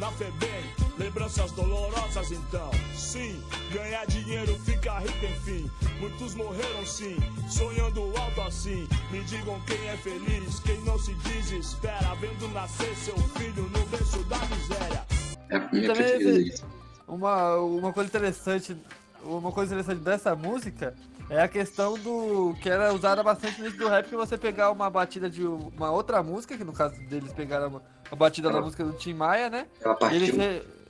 [0.00, 0.64] Na FEBEM,
[0.98, 2.70] lembranças dolorosas então.
[2.94, 3.38] Sim,
[3.70, 5.70] ganhar dinheiro fica rico enfim.
[6.00, 8.88] Muitos morreram sim, sonhando alto assim.
[9.10, 14.24] Me digam quem é feliz, quem não se desespera, vendo nascer seu filho no berço
[14.24, 15.06] da miséria.
[15.50, 16.64] É a minha também preferida.
[17.06, 18.74] Uma, uma coisa interessante.
[19.22, 20.96] Uma coisa interessante dessa música
[21.30, 22.54] é a questão do.
[22.60, 25.90] que era usada bastante no início do rap, que você pegar uma batida de uma
[25.90, 29.48] outra música, que no caso deles pegaram uma- a batida da música do Tim Maia,
[29.48, 29.66] né?
[29.80, 30.34] Ela E eles.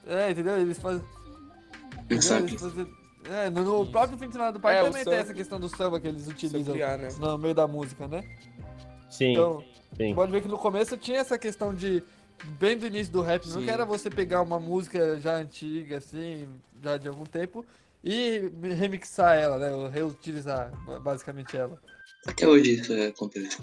[0.07, 0.59] É, entendeu?
[0.59, 1.03] Eles fazem.
[2.05, 2.23] entendeu?
[2.23, 2.49] sample.
[2.51, 3.01] Eles fazem-
[3.31, 5.69] É, no, no próprio fim de semana do parque É, também tem essa questão do
[5.69, 7.09] samba que eles utilizam Samplear, né?
[7.19, 8.25] no meio da música, né?
[9.11, 9.63] Sim, Então,
[9.95, 10.15] sim.
[10.15, 12.03] pode ver que no começo tinha essa questão de.
[12.59, 16.49] Bem do início do rap, não que era você pegar uma música já antiga, assim,
[16.83, 17.67] já de algum tempo,
[18.03, 19.71] e remixar ela, né?
[19.71, 21.79] ou Reutilizar, basicamente ela.
[22.27, 23.59] Até hoje isso é, acontece.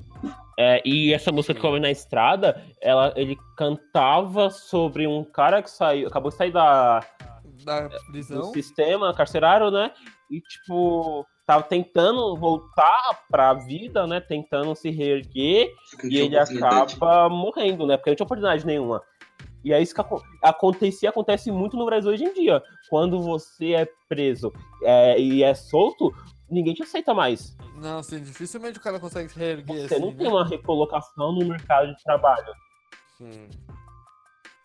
[0.58, 5.69] É, e essa música que Homem na Estrada, ela, ele cantava sobre um cara que
[5.69, 7.06] saiu, acabou de sair da,
[7.63, 8.54] Da do prisão.
[8.54, 9.91] sistema carcerário, né?
[10.32, 14.19] E, tipo, tava tentando voltar pra vida, né?
[14.19, 15.71] Tentando se reerguer.
[16.04, 17.95] E ele acaba morrendo, né?
[17.95, 19.04] Porque não tinha oportunidade nenhuma.
[19.67, 22.63] E é isso que aco- acontecia, acontece muito no Brasil hoje em dia.
[22.89, 26.15] Quando você é preso é, e é solto,
[26.49, 27.53] ninguém te aceita mais.
[27.75, 30.17] Não, assim, dificilmente o cara consegue se reerguer Você assim, não né?
[30.19, 32.53] tem uma recolocação no mercado de trabalho.
[33.17, 33.49] Sim.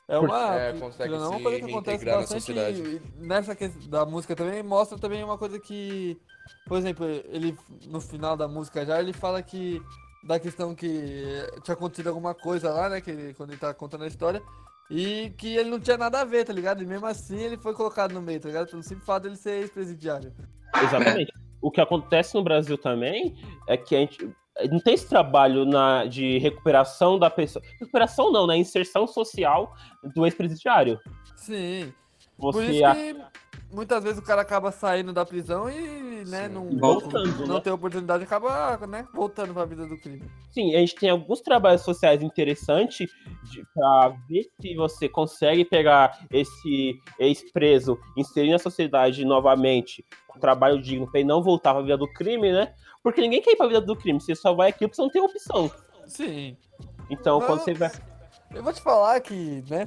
[0.07, 4.07] É uma, É, que- consegue não, se uma coisa que acontece bastante nessa questão da
[4.07, 6.17] música também mostra também uma coisa que,
[6.65, 9.83] por exemplo, ele no final da música já ele fala que
[10.23, 10.89] da questão que
[11.65, 13.01] tinha acontecido alguma coisa lá, né?
[13.01, 14.41] Que ele- quando ele tá contando a história.
[14.95, 16.83] E que ele não tinha nada a ver, tá ligado?
[16.83, 18.69] E mesmo assim ele foi colocado no meio, tá ligado?
[18.69, 20.33] Pelo simples fato dele ser ex-presidiário.
[20.83, 21.33] Exatamente.
[21.61, 23.35] O que acontece no Brasil também
[23.69, 24.29] é que a gente
[24.71, 27.65] não tem esse trabalho na, de recuperação da pessoa.
[27.81, 28.57] Recuperação não, né?
[28.57, 29.75] Inserção social
[30.15, 31.01] do ex-presidiário.
[31.37, 31.93] Sim.
[32.37, 33.17] Por Você isso a- que
[33.73, 36.55] muitas vezes o cara acaba saindo da prisão e, né, Sim.
[36.55, 37.61] não, Voltando, não né?
[37.61, 40.23] tem oportunidade, acaba, né, voltando pra vida do crime.
[40.51, 43.11] Sim, a gente tem alguns trabalhos sociais interessantes
[43.51, 50.05] de- pra ver se você consegue pegar esse ex-preso, inserir na sociedade novamente,
[50.37, 52.75] um trabalho digno pra ele não voltar pra vida do crime, né?
[53.03, 55.11] Porque ninguém quer ir pra vida do crime, você só vai aqui porque você não
[55.11, 55.71] tem opção.
[56.07, 56.57] Sim.
[57.11, 57.91] Então, Não, quando você vai.
[58.55, 59.87] Eu vou te falar que, né,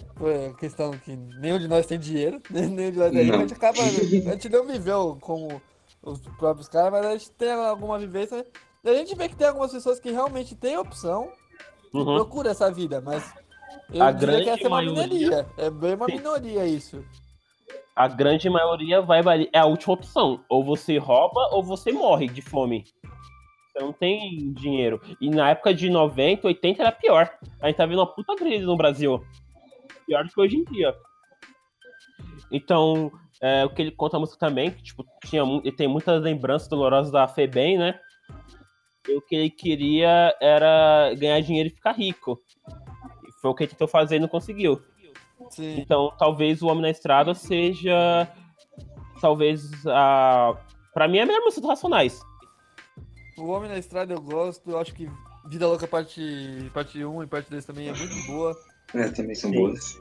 [0.58, 3.82] questão que nenhum de nós tem dinheiro, nenhum de nós é rico, a gente acaba,
[3.84, 3.92] a
[4.34, 5.62] gente não viveu como
[6.04, 8.46] os próprios caras, mas a gente tem alguma vivência,
[8.84, 11.30] a gente vê que tem algumas pessoas que realmente têm opção
[11.94, 12.16] e Uhum.
[12.16, 13.34] procuram essa vida, mas
[13.94, 16.16] eu A diria que grande essa é uma maioria- minoria, é bem uma Sim.
[16.18, 17.06] minoria isso.
[17.96, 19.50] A grande maioria vai valer.
[19.54, 20.44] É a última opção.
[20.50, 22.84] Ou você rouba ou você morre de fome.
[23.76, 25.02] Você não tem dinheiro.
[25.20, 27.30] E na época de 90, 80 era pior.
[27.60, 29.22] A gente tá vendo uma puta crise no Brasil.
[30.08, 30.96] Pior do que hoje em dia.
[32.50, 33.12] Então,
[33.42, 36.70] é, o que ele conta a música também, que tipo, tinha, ele tem muitas lembranças
[36.70, 38.00] dolorosas da FEBEM, né?
[39.10, 42.40] E o que ele queria era ganhar dinheiro e ficar rico.
[43.42, 44.82] Foi o que ele tentou fazer e não conseguiu.
[45.50, 45.80] Sim.
[45.80, 48.28] Então, talvez o Homem na Estrada seja.
[49.20, 50.56] Talvez a.
[50.94, 52.22] Pra mim é a melhor música dos Racionais.
[53.38, 55.10] O Homem na Estrada eu gosto, eu acho que
[55.48, 56.22] Vida Louca parte,
[56.74, 58.56] parte 1 e parte 2 também é muito boa.
[58.94, 59.58] É, também são Sim.
[59.58, 60.00] boas.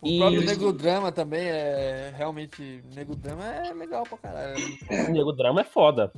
[0.00, 2.82] O E- próprio Negro Drama também é realmente.
[2.94, 4.56] Negro Drama é legal pra caralho.
[5.08, 6.12] O Nego Drama é foda.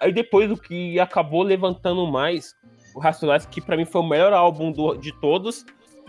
[0.00, 2.56] Aí depois o que acabou levantando mais
[2.94, 5.64] o Racionais, que pra mim foi o melhor álbum do- de todos,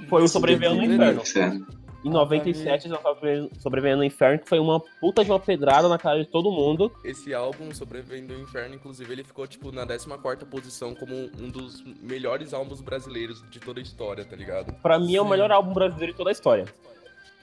[0.10, 0.84] foi o Sobrevivendo no
[1.22, 1.67] Inferno.
[2.04, 6.00] Em 97, eles lançaram Sobrevivendo no Inferno, que foi uma puta de uma pedrada na
[6.00, 6.92] cara de todo mundo.
[7.04, 11.84] Esse álbum, Sobrevivendo ao Inferno, inclusive, ele ficou, tipo, na 14ª posição como um dos
[12.02, 14.74] melhores álbuns brasileiros de toda a história, tá ligado?
[14.82, 15.30] Pra mim é o Sim.
[15.30, 16.66] melhor álbum brasileiro de toda a história.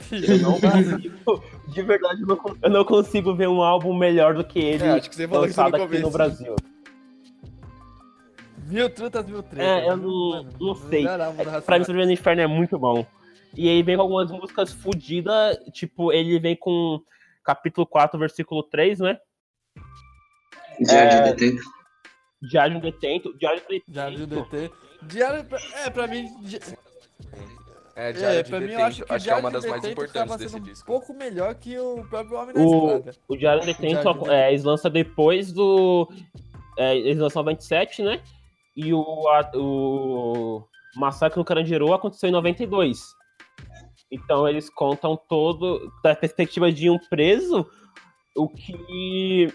[0.10, 4.32] Eu não consigo, de verdade, eu não, con- eu não consigo ver um álbum melhor
[4.32, 6.54] do que ele É, acho que você falou isso no lançado aqui no Brasil.
[8.68, 9.66] Mil trutas, mil tretas.
[9.66, 11.04] É, eu não- não sei.
[11.64, 11.84] Pra mim.
[11.84, 13.04] Sobrevivendo no Inferno é muito bom.
[13.56, 17.00] E ele vem com algumas músicas fodidas, tipo, ele vem com
[17.44, 19.18] capítulo 4, versículo 3, né?
[20.80, 21.62] Diário É, de detento.
[22.42, 23.36] Diário de um detento.
[23.38, 24.76] Diário de um Já viu o detento.
[25.02, 25.46] Diário.
[25.84, 26.28] É, pra mim.
[26.42, 26.56] di-
[27.96, 28.80] É, É, Diário de pra mim Detento.
[28.80, 30.60] eu acho que, acho que é uma Diário das de mais Detento importantes desse um
[30.60, 30.86] disco.
[30.86, 33.18] pouco melhor que o próprio Homem na O, Estrada.
[33.26, 36.08] o Diário de um Detento, Diário de é, eles lançam depois do...
[36.78, 38.22] É, eles lançam 27, né?
[38.76, 40.62] E o, a- o
[40.94, 43.16] Massacre no Carandiru aconteceu em 92.
[44.10, 47.68] Então eles contam todo, da perspectiva de um preso,
[48.36, 49.52] o que...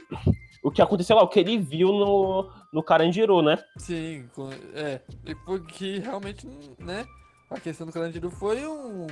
[0.65, 3.61] O que aconteceu lá, o que ele viu no, no Carandiru, né?
[3.77, 4.29] Sim,
[4.73, 5.01] é.
[5.45, 6.47] Porque realmente,
[6.79, 7.05] né?
[7.49, 9.07] A questão do Carandiru foi um.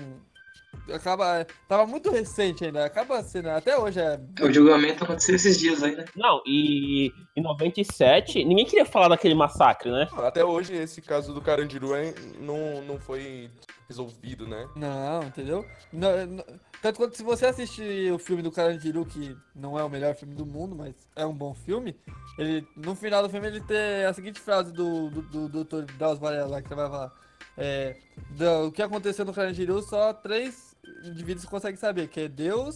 [0.94, 1.46] Acaba.
[1.68, 2.86] Tava muito recente ainda.
[2.86, 3.50] Acaba sendo.
[3.50, 4.20] Até hoje é.
[4.42, 6.06] O julgamento aconteceu esses dias aí, né?
[6.16, 10.08] Não, e em 97, ninguém queria falar daquele massacre, né?
[10.18, 13.50] Até hoje, esse caso do Carandiru é- não, não foi
[13.88, 14.68] resolvido, né?
[14.76, 15.66] Não, entendeu?
[15.94, 16.44] Não- não-
[16.82, 20.34] tanto quanto se você assistir o filme do Carandiru, que não é o melhor filme
[20.34, 21.96] do mundo, mas é um bom filme,
[22.40, 25.84] ele, no final do filme ele tem a seguinte frase do, do, do Dr.
[25.98, 27.12] Drauzio Varela lá, que você vai falar.
[27.58, 27.96] É,
[28.32, 32.76] do- o que aconteceu no Carandiru, só três indivíduos conseguem saber, que é Deus,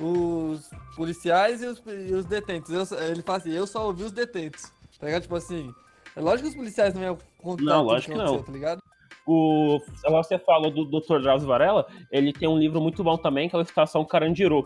[0.00, 2.70] os policiais e os, e os detentos.
[2.70, 4.64] Eu ele fala assim, eu só ouvi os detentos.
[4.98, 5.22] Tá ligado?
[5.22, 5.70] Tipo assim,
[6.14, 8.42] é lógico que os policiais não iam contar Não, lógico que não.
[8.42, 8.80] tá ligado?
[9.26, 11.20] O, agora você falou do Dr.
[11.20, 14.64] Drauzio Varela, ele tem um livro muito bom também, que é o Estação Carandiru,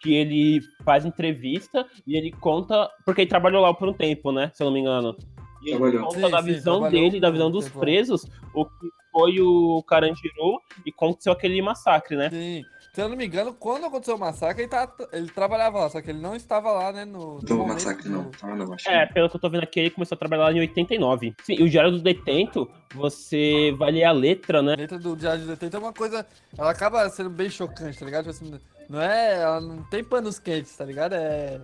[0.00, 4.50] que ele faz entrevista e ele conta, porque ele trabalhou lá por um tempo, né,
[4.54, 5.14] se eu não me engano.
[5.62, 6.04] E ele Trabalhou.
[6.06, 9.82] conta Sim, da sim, visão trabalhou dele, da visão dos presos, o que foi o
[9.82, 12.30] Carandiru e como aconteceu aquele massacre, né?
[12.30, 12.64] Sim.
[12.92, 16.00] Se eu não me engano, quando aconteceu o massacre, ele, tá, ele trabalhava lá, só
[16.00, 17.04] que ele não estava lá, né?
[17.04, 18.30] No, no Do massacre, do- não.
[18.42, 20.52] Ah, não, acho É, pelo que eu tô vendo aqui, ele começou a trabalhar lá
[20.52, 21.34] em 89.
[21.42, 24.72] Sim, e o Diário do Detento, você vai ler a letra, né?
[24.72, 26.26] A letra do Diário de Detento é uma coisa.
[26.56, 28.24] Ela acaba sendo bem chocante, tá ligado?
[28.24, 29.42] Tipo assim, não é.
[29.42, 31.12] Ela não tem panos quentes, tá ligado?
[31.14, 31.60] É.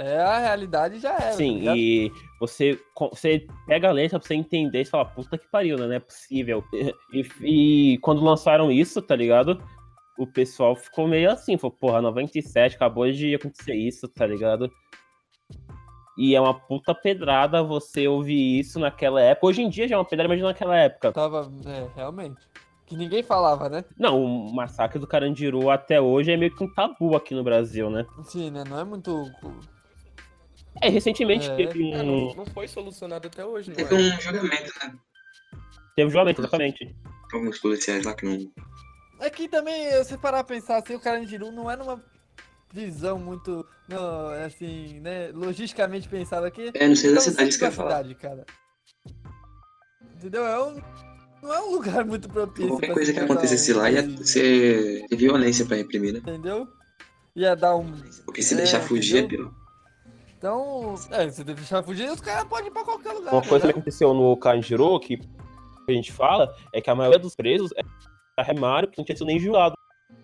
[0.00, 1.26] É a realidade já era.
[1.26, 1.76] tá Sim, ligado?
[1.76, 5.86] e você, você pega a letra pra você entender e fala, puta que pariu, né?
[5.86, 6.64] Não é possível.
[7.12, 9.60] E, e quando lançaram isso, tá ligado?
[10.16, 14.70] O pessoal ficou meio assim, falou, porra, 97, acabou de acontecer isso, tá ligado?
[16.16, 19.46] E é uma puta pedrada você ouvir isso naquela época.
[19.48, 21.12] Hoje em dia já é uma pedrada, mas naquela época.
[21.12, 22.40] Tava, é, realmente.
[22.86, 23.84] Que ninguém falava, né?
[23.98, 27.88] Não, o massacre do Carandiru até hoje é meio que um tabu aqui no Brasil,
[27.88, 28.04] né?
[28.24, 28.64] Sim, né?
[28.68, 29.24] Não é muito.
[30.80, 31.56] É, recentemente É.
[31.56, 32.06] teve É, um.
[32.28, 33.98] não, não foi solucionado até hoje, não Teve é?
[33.98, 34.94] um julgamento, né?
[35.96, 36.96] Teve um julgamento, exatamente.
[37.32, 38.52] Alguns policiais lá que não.
[39.20, 42.02] É que também, se parar pra pensar assim, o Carandiru não é numa
[42.72, 43.66] visão muito.
[43.88, 45.30] Não, é assim, né?
[45.34, 46.70] Logisticamente pensado aqui.
[46.74, 47.96] É, não sei da Então, cidade que centro da falar.
[47.98, 48.46] cidade, cara.
[50.16, 50.46] Entendeu?
[50.46, 50.80] É um,
[51.42, 52.68] não é um lugar muito propício.
[52.70, 56.18] Qualquer coisa que acontecesse um lá ia ser ter violência pra reprimir, né?
[56.20, 56.66] Entendeu?
[57.36, 57.92] Ia dar um.
[58.24, 59.48] Porque se É, deixar fugir é entendeu?
[59.50, 59.59] pior.
[60.40, 63.30] Então, é, se deixar fugir, os caras podem ir pra qualquer lugar.
[63.30, 63.72] Uma coisa que né?
[63.72, 65.20] aconteceu no Carandiru, que
[65.86, 69.26] a gente fala, é que a maioria dos presos era remário que não tinha sido
[69.26, 69.74] nem julgado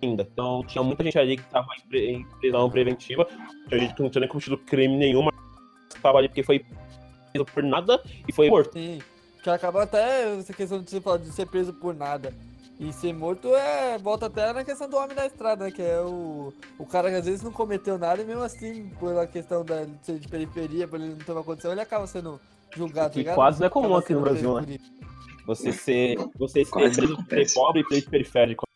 [0.03, 0.27] ainda.
[0.33, 3.27] Então tinha muita gente ali que tava em, prisão preventiva,
[3.69, 5.35] tinha gente que não tinha nem cometido crime nenhum, mas
[6.01, 6.65] tava ali porque foi
[7.31, 8.73] preso por nada e foi morto.
[8.73, 9.03] Sim.
[9.43, 12.33] Que acaba até essa questão você de ser preso por nada.
[12.79, 13.97] E ser morto é.
[13.99, 15.71] Volta até na questão do homem da estrada, né?
[15.71, 16.53] Que é o.
[16.79, 20.05] O cara que às vezes não cometeu nada e mesmo assim, pela questão da, de
[20.05, 22.39] ser de periferia, por ele não ter uma condição, ele acaba sendo
[22.75, 23.35] julgado, tá Que ligado?
[23.35, 24.79] quase não é comum aqui no Brasil, né?
[25.47, 28.67] Você ser, você ser preso ser pobre e preso periférico.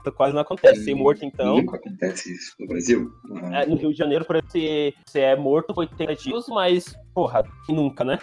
[0.00, 0.84] Então quase não acontece.
[0.84, 1.56] Ser morto, então.
[1.58, 3.12] Nunca acontece isso no Brasil.
[3.24, 3.54] Não.
[3.54, 6.96] É, no Rio de Janeiro, por exemplo, você, você é morto por 80 dias, mas,
[7.14, 8.18] porra, nunca, né?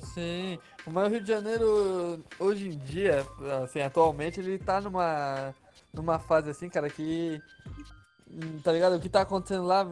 [0.00, 0.58] Sim,
[0.92, 3.26] mas o Rio de Janeiro, hoje em dia,
[3.62, 5.54] assim, atualmente, ele tá numa,
[5.92, 7.40] numa fase assim, cara, que.
[8.62, 8.96] Tá ligado?
[8.96, 9.86] O que tá acontecendo lá,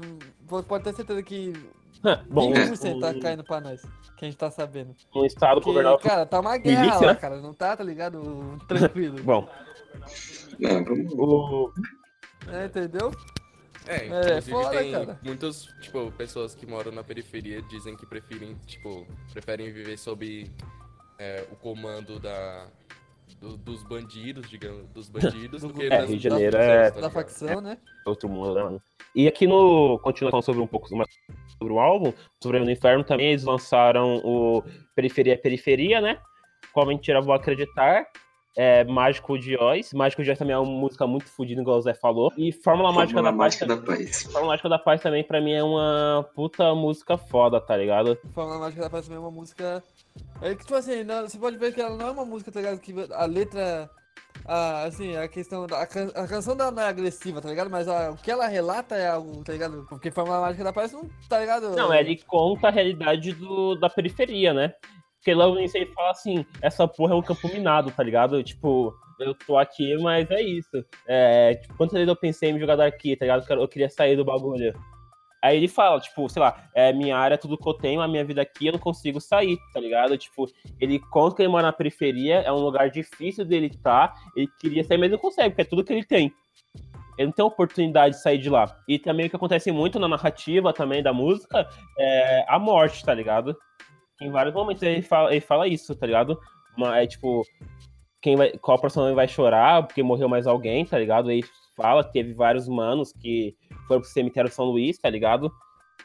[0.67, 1.53] pode ter certeza que
[2.29, 3.81] Bom, 20% tá caindo pra nós,
[4.17, 4.95] que a gente tá sabendo.
[5.15, 7.19] um estado Porque, governado cara, tá uma guerra milícia, lá, né?
[7.21, 8.59] cara, não tá, tá ligado?
[8.67, 9.23] Tranquilo.
[9.23, 9.49] Bom,
[11.17, 11.73] o,
[12.49, 13.13] É, entendeu?
[13.87, 15.21] É, É, inclusive foda, tem cara.
[15.23, 20.51] muitas, tipo, pessoas que moram na periferia dizem que preferem, tipo, preferem viver sob
[21.23, 22.67] é, o comando da,
[23.41, 25.09] do- dos bandidos, digamos, dos
[25.49, 27.79] bandidos, do que É, das- Rio de das Janeiro pessoas, é- tá Da facção, né?
[28.05, 28.83] outro mundo, né, mano?
[29.15, 29.99] E aqui no.
[30.01, 31.09] Continuando falando sobre um pouco mais
[31.59, 34.63] sobre o álbum, sobre o Inferno também, eles lançaram o
[34.97, 36.19] Periferia Periferia, né?
[36.73, 38.07] Qual mentira vou acreditar?
[38.57, 39.93] É, Mágico de Oz.
[39.95, 42.31] Mágico de Oz também é uma música muito fodida, igual o Zé falou.
[42.37, 43.61] E Fórmula Mágica Fórmula da Paz.
[43.61, 44.23] Mágica da Paz.
[44.25, 48.19] Fórmula Mágica da Paz também, pra mim, é uma puta música foda, tá ligado?
[48.35, 49.83] Fórmula Mágica da Paz também é uma música.
[50.43, 52.61] É que, tipo assim, não- você pode ver que ela não é uma música, tá
[52.61, 52.79] ligado?
[52.81, 53.89] Que a letra.
[54.45, 55.67] A, assim, a questão.
[55.67, 57.71] Da, a, can- a canção dela não é agressiva, tá ligado?
[57.71, 59.87] Mas a- o que ela relata é algo, tá ligado?
[59.89, 61.71] Porque Fórmula Mágica da Paz não, tá ligado?
[61.77, 64.75] Não, ele conta a realidade do, da periferia, né?
[65.23, 68.43] Porque logo nisso ele fala assim, essa porra é um campo minado, tá ligado?
[68.43, 70.85] Tipo, eu tô aqui, mas é isso.
[71.07, 73.49] É, tipo, quantas vezes eu pensei em me jogar daqui, tá ligado?
[73.53, 74.75] Eu queria sair do bagulho.
[75.41, 78.25] Aí ele fala, tipo, sei lá, é minha área, tudo que eu tenho, a minha
[78.25, 80.19] vida aqui, eu não consigo sair, tá ligado?
[80.19, 80.49] Tipo,
[80.81, 84.83] ele conta que ele mora na periferia, é um lugar difícil dele estar, ele queria
[84.83, 86.33] sair, mas não consegue, porque é tudo que ele tem.
[87.17, 88.77] Ele não tem oportunidade de sair de lá.
[88.89, 93.15] E também o que acontece muito na narrativa também da música é a morte, tá
[93.15, 93.57] ligado?
[94.27, 96.39] Em vários momentos ele fala, ele fala isso, tá ligado?
[96.95, 97.45] É tipo,
[98.21, 101.31] quem vai, qual personagem vai chorar porque morreu mais alguém, tá ligado?
[101.31, 101.45] Ele
[101.77, 103.57] fala, teve vários manos que
[103.87, 105.53] foram pro cemitério São Luís, tá ligado?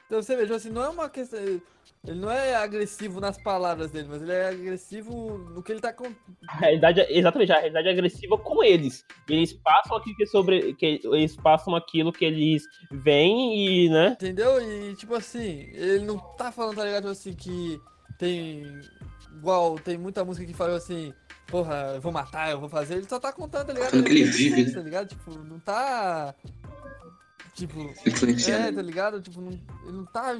[0.07, 1.39] Então você veja, assim, não é uma questão.
[2.05, 5.91] Ele não é agressivo nas palavras dele, mas ele é agressivo no que ele tá
[5.91, 6.05] com.
[6.47, 9.05] A realidade, é- exatamente, a realidade é agressiva com eles.
[9.29, 10.73] Eles passam aquilo que sobre.
[10.75, 14.09] Que, eles passam aquilo que eles veem e, né?
[14.11, 14.61] Entendeu?
[14.61, 17.01] E tipo assim, ele não tá falando, tá ligado?
[17.03, 17.81] Tipo assim, que
[18.17, 18.79] tem.
[19.35, 21.13] Igual, tem muita música que fala assim,
[21.47, 22.95] porra, eu vou matar, eu vou fazer.
[22.95, 23.91] Ele só tá contando, tá ligado?
[23.91, 24.71] Falando que ele vive, né?
[24.71, 25.07] Tá ligado?
[25.07, 26.35] Tipo, não tá.
[27.53, 27.93] Tipo.
[28.51, 29.21] É, tá ligado?
[29.21, 30.35] Tipo, não, ele não tá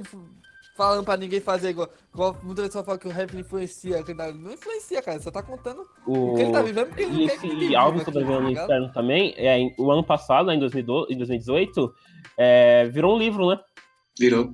[0.76, 1.90] falando pra ninguém fazer igual.
[2.14, 4.04] Igual muita vezes só fala que o rap influencia.
[4.04, 5.18] que Não influencia, cara.
[5.18, 7.40] Ele só tá contando O, o que ele tá vivendo porque ele e não quer
[7.40, 11.14] que esse álbum no aquilo, tá inferno também, é, o ano passado, né, em 2012
[11.14, 11.94] em 2018,
[12.38, 13.60] é, virou um livro, né?
[14.20, 14.52] Virou.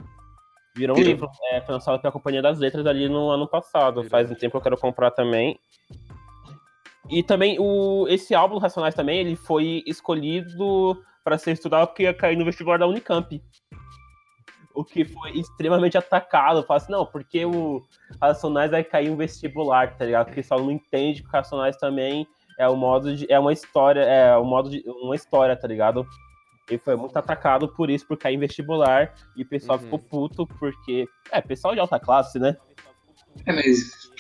[0.76, 1.14] Virou um Virou.
[1.14, 1.30] livro.
[1.52, 4.02] É, foi lançado pela Companhia das Letras ali no ano passado.
[4.02, 4.10] Virou.
[4.10, 5.60] Faz um tempo que eu quero comprar também.
[7.10, 12.14] E também, o, esse álbum Racionais também, ele foi escolhido para ser estudado porque ia
[12.14, 13.42] cair no vestibular da Unicamp.
[14.74, 16.64] O que foi extremamente atacado.
[16.64, 17.84] Fala assim, não, porque o
[18.20, 20.26] Racionais vai cair no vestibular, tá ligado?
[20.26, 23.32] Porque o pessoal não entende que o Racionais também é o modo de.
[23.32, 24.84] É uma história, é o modo de.
[24.88, 26.08] uma história, tá ligado?
[26.70, 29.84] Ele foi muito atacado por isso, por cair em vestibular, e o pessoal Uhum.
[29.84, 31.08] ficou puto porque.
[31.32, 32.56] É, pessoal de alta classe, né?
[33.46, 34.12] É, mas.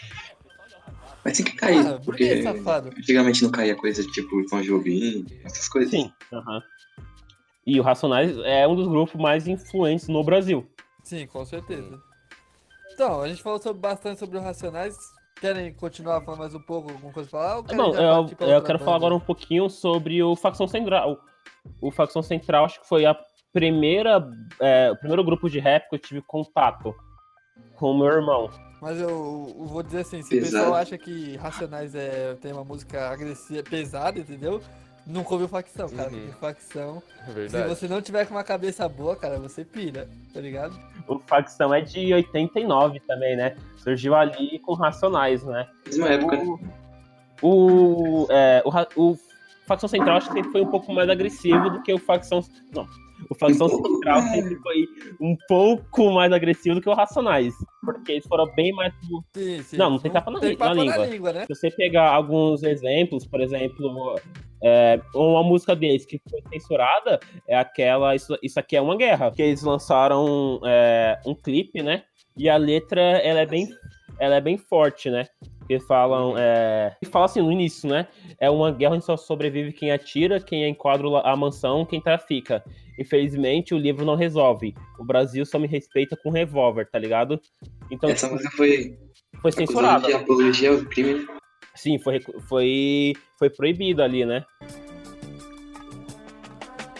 [1.23, 2.89] Mas tem que cair, Ah, por que, porque safado?
[2.89, 5.89] antigamente não caía coisa tipo Tom Jobim, essas coisas.
[5.91, 6.11] Sim.
[6.33, 6.61] aham.
[7.65, 10.69] E o Racionais é um dos grupos mais influentes no Brasil.
[11.01, 11.97] Sim, com certeza.
[12.93, 14.97] Então, a gente falou sobre- bastante sobre o Racionais.
[15.39, 17.55] Querem continuar falando mais um pouco, alguma coisa pra falar?
[17.57, 18.95] Ou Bom, eu, eu quero falar banda?
[18.95, 21.17] agora um pouquinho sobre o Facção Central.
[21.81, 23.15] O Facção Central acho que foi a
[23.51, 24.27] primeira,
[24.59, 26.93] é, o primeiro grupo de rap que eu tive contato
[27.75, 28.49] com o meu irmão.
[28.81, 29.09] Mas eu,
[29.57, 33.63] eu vou dizer assim, se o pessoal acha que Racionais é, tem uma música agressiva,
[33.63, 34.61] pesada, entendeu?
[35.05, 36.09] Nunca ouviu facção, cara.
[36.09, 36.19] Uhum.
[36.19, 37.03] Porque facção.
[37.27, 40.77] É Se você não tiver com uma cabeça boa, cara, você pira, tá ligado?
[41.07, 43.55] O Facção é de 89 também, né?
[43.77, 45.67] Surgiu ali com Racionais, né?
[45.85, 46.37] Mesma época?
[47.41, 49.17] O, é, o, o
[49.67, 52.41] Facção Central acho que sempre foi um pouco mais agressivo do que o Facção.
[52.73, 52.87] Não.
[53.29, 54.31] O Facção Um pouco, Central né?
[54.35, 54.87] sempre foi
[55.21, 57.53] um pouco mais agressivo do que o Racionais.
[57.83, 58.93] Porque eles foram bem mais.
[59.35, 59.77] Sim, sim.
[59.77, 61.05] Não, não tem tapa na li- na língua.
[61.05, 61.45] língua, né?
[61.45, 64.15] Se você pegar alguns exemplos, por exemplo,
[64.61, 69.31] é, uma música deles que foi censurada é aquela Isso, Isso Aqui é uma Guerra,
[69.31, 72.03] que eles lançaram é, um clipe, né?
[72.35, 73.67] E a letra ela é bem,
[74.19, 75.27] ela é bem forte, né?
[75.67, 78.07] Que falam, é, que fala assim no início, né?
[78.39, 82.63] É uma guerra onde só sobrevive quem atira, quem enquadra a mansão, quem trafica.
[82.99, 84.75] Infelizmente, o livro não resolve.
[84.99, 87.39] O Brasil só me respeita com revólver, tá ligado?
[87.89, 88.97] Então, Essa música foi
[89.41, 90.07] foi censurada.
[90.07, 91.13] de apologia ao crime.
[91.15, 91.25] né?
[91.75, 94.45] Sim, foi, foi, foi proibido ali, né?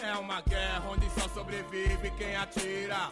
[0.02, 3.10] É uma guerra onde só sobrevive quem atira.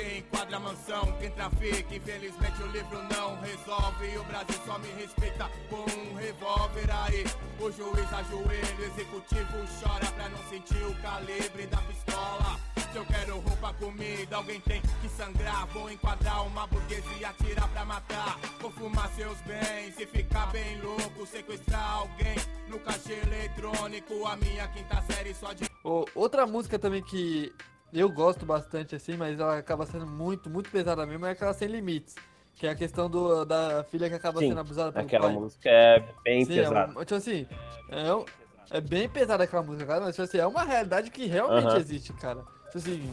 [0.00, 1.94] Quem enquadra a mansão, quem trafica.
[1.94, 4.10] Infelizmente o livro não resolve.
[4.10, 7.24] E o Brasil só me respeita com um revólver aí.
[7.60, 12.58] O juiz ajoelha, o executivo chora pra não sentir o calibre da pistola.
[12.90, 15.66] Se eu quero roupa, comida, alguém tem que sangrar.
[15.66, 18.38] Vou enquadrar uma burguesia e atirar pra matar.
[18.58, 21.26] Vou fumar seus bens e ficar bem louco.
[21.26, 22.36] Sequestrar alguém
[22.68, 24.26] no caixa eletrônico.
[24.26, 27.52] A minha quinta série só de Ô, outra música também que
[27.92, 31.68] eu gosto bastante, assim, mas ela acaba sendo muito, muito pesada mesmo, é aquela Sem
[31.68, 32.14] Limites.
[32.54, 35.36] Que é a questão do, da filha que acaba Sim, sendo abusada pelo Aquela pai.
[35.36, 36.90] música é bem Sim, é, pesada.
[36.92, 37.46] um- tipo assim,
[37.88, 41.68] é, é bem pesada aquela música, cara, mas tipo assim, é uma realidade que realmente
[41.68, 41.78] Aham.
[41.78, 42.42] existe, cara.
[42.66, 43.10] Tipo assim,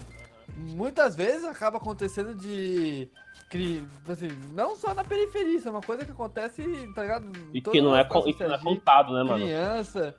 [0.56, 3.10] muitas vezes acaba acontecendo de.
[3.50, 6.62] tipo assim, não só na periferia, isso é uma coisa que acontece,
[6.94, 7.26] tá ligado?
[7.54, 9.46] E que não é, e que não é contado, né, mano?
[9.46, 10.14] criança,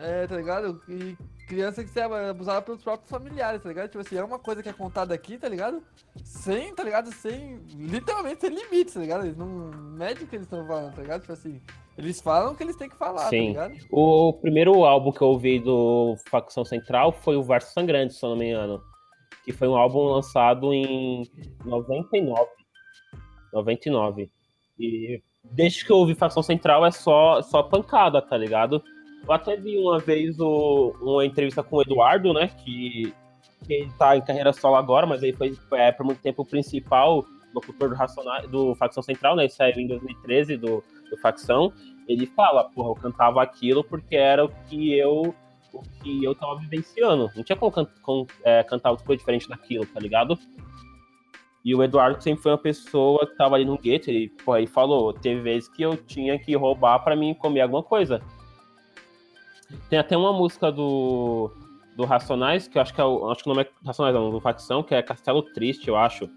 [0.00, 0.80] é, tá ligado?
[0.88, 1.16] E
[1.46, 3.88] criança que se é abusada pelos próprios familiares, tá ligado?
[3.88, 5.82] Tipo assim, é uma coisa que é contada aqui, tá ligado?
[6.24, 7.12] Sem, tá ligado?
[7.12, 9.24] Sem, literalmente sem limites, tá ligado?
[9.24, 11.20] Eles não medem o que eles estão falando, tá ligado?
[11.20, 11.62] Tipo assim,
[11.96, 13.54] eles falam o que eles têm que falar, Sim.
[13.54, 13.86] tá ligado?
[13.90, 18.30] O primeiro álbum que eu ouvi do Facção Central foi o Verso Sangrante, se eu
[18.30, 18.82] não me engano.
[19.44, 21.24] Que foi um álbum lançado em
[21.64, 22.50] 99.
[23.52, 24.30] 99.
[24.78, 28.82] E desde que eu ouvi Facção Central é só, só pancada, tá ligado?
[29.26, 32.48] Eu até vi uma vez o- uma entrevista com o Eduardo, né?
[32.64, 33.12] Que,
[33.66, 36.46] que ele tá em carreira solo agora, mas ele foi é, por muito tempo o
[36.46, 37.24] principal
[37.54, 39.44] locutor do, Racionais, do Facção Central, né?
[39.44, 41.72] Ele saiu em 2013 do, do Facção.
[42.06, 45.34] Ele fala, porra, eu cantava aquilo porque era o que eu
[45.72, 47.28] o que eu tava vivenciando.
[47.36, 47.86] Não tinha como can-
[48.44, 50.38] é, cantar outra coisa diferente daquilo, tá ligado?
[51.64, 54.68] E o Eduardo sempre foi uma pessoa que tava ali no gueto, ele, porra, ele
[54.68, 58.22] falou, teve vezes que eu tinha que roubar pra mim comer alguma coisa.
[59.88, 61.50] Tem até uma música do,
[61.96, 64.30] do Racionais, que eu acho que é o, acho que o nome é Racionais não,
[64.30, 66.28] do Facção, que é Castelo Triste, eu acho.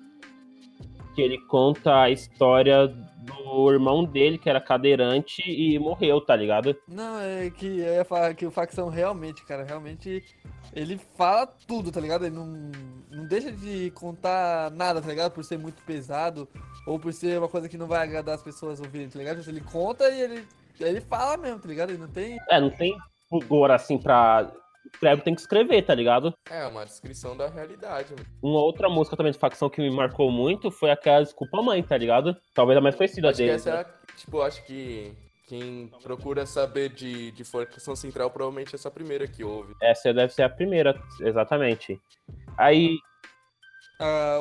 [1.15, 6.75] Que ele conta a história do irmão dele, que era cadeirante e morreu, tá ligado?
[6.87, 10.23] Não, é que eu ia falar que o facção realmente, cara, realmente
[10.73, 12.25] ele fala tudo, tá ligado?
[12.25, 12.47] Ele não,
[13.11, 15.31] não deixa de contar nada, tá ligado?
[15.31, 16.47] Por ser muito pesado
[16.85, 19.47] ou por ser uma coisa que não vai agradar as pessoas ouvirem, tá ligado?
[19.47, 20.47] Ele conta e ele,
[20.79, 21.89] ele fala mesmo, tá ligado?
[21.89, 22.37] Ele não tem.
[22.49, 22.97] É, não tem
[23.29, 24.51] pudor assim pra.
[24.93, 26.33] Escreve, tem que escrever, tá ligado?
[26.49, 28.11] É uma descrição da realidade.
[28.11, 28.25] mano.
[28.41, 31.95] Uma outra música também de facção que me marcou muito foi aquela Desculpa Mãe, tá
[31.95, 32.35] ligado?
[32.55, 33.67] Talvez a mais conhecida Acho que deles.
[33.67, 33.89] essa é né?
[33.89, 35.13] a, tipo, acho que
[35.47, 39.75] quem procura saber de, de Forcação Central provavelmente é essa primeira que houve.
[39.81, 41.99] Essa deve ser a primeira, exatamente.
[42.57, 42.97] Aí,
[43.99, 44.37] Ah,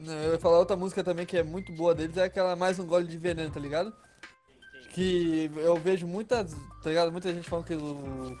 [0.00, 2.86] Eu ia falar outra música também que é muito boa deles, é aquela Mais um
[2.86, 3.92] Gole de Veneno, tá ligado?
[4.98, 7.12] Que eu vejo muitas, tá ligado?
[7.12, 8.36] Muita gente falando que o,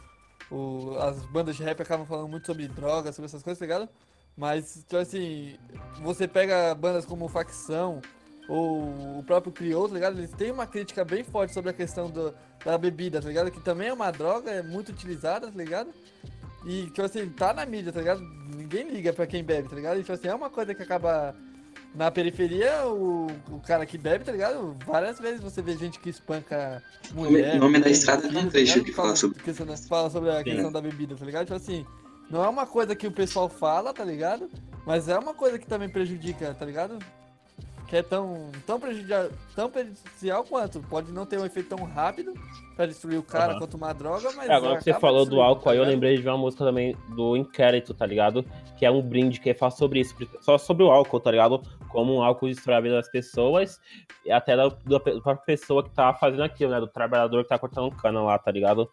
[0.50, 3.88] o- as bandas de rap acabam falando muito sobre drogas, sobre essas coisas, tá ligado?
[4.36, 5.56] Mas, tipo assim,
[6.02, 8.00] você pega bandas como Facção
[8.48, 10.18] ou o próprio Criou, tá ligado?
[10.18, 12.34] Eles têm uma crítica bem forte sobre a questão do,
[12.64, 13.52] da bebida, tá ligado?
[13.52, 15.90] Que também é uma droga, é muito utilizada, tá ligado?
[16.66, 18.20] E, tipo assim, tá na mídia, tá ligado?
[18.20, 19.98] Ninguém liga pra quem bebe, tá ligado?
[19.98, 21.36] E, tipo assim, é uma coisa que acaba
[21.94, 24.76] na periferia, o, o cara que bebe, tá ligado?
[24.86, 26.82] Várias vezes você vê gente que espanca
[27.12, 27.58] mulher.
[27.58, 28.86] nome da estrada filho, não tá deixa ligado?
[28.86, 30.44] de Fala falar sobre- questão da- Fala sobre a Sim.
[30.44, 31.44] questão da bebida, tá ligado?
[31.46, 31.84] Tipo assim,
[32.30, 34.48] não é uma coisa que o pessoal fala, tá ligado?
[34.86, 36.98] Mas é uma coisa que também prejudica, tá ligado?
[37.88, 40.80] Que é tão, tão, prejudica, tão prejudicial quanto.
[40.80, 42.34] Pode não ter um efeito tão rápido
[42.76, 43.60] pra destruir o cara Aham.
[43.60, 44.48] quanto uma droga, mas.
[44.48, 46.64] É, agora que você falou do destruindo, álcool, tá aí eu lembrei de uma música
[46.64, 48.44] também do Inquérito, tá ligado?
[48.78, 51.62] Que é um brinde que fala sobre isso, só sobre o álcool, tá ligado?
[51.88, 53.80] Como o álcool destrói a vida das pessoas
[54.24, 56.80] e até da, da da pessoa que tá fazendo aquilo, né?
[56.80, 58.86] Do trabalhador que tá cortando cana lá, tá ligado?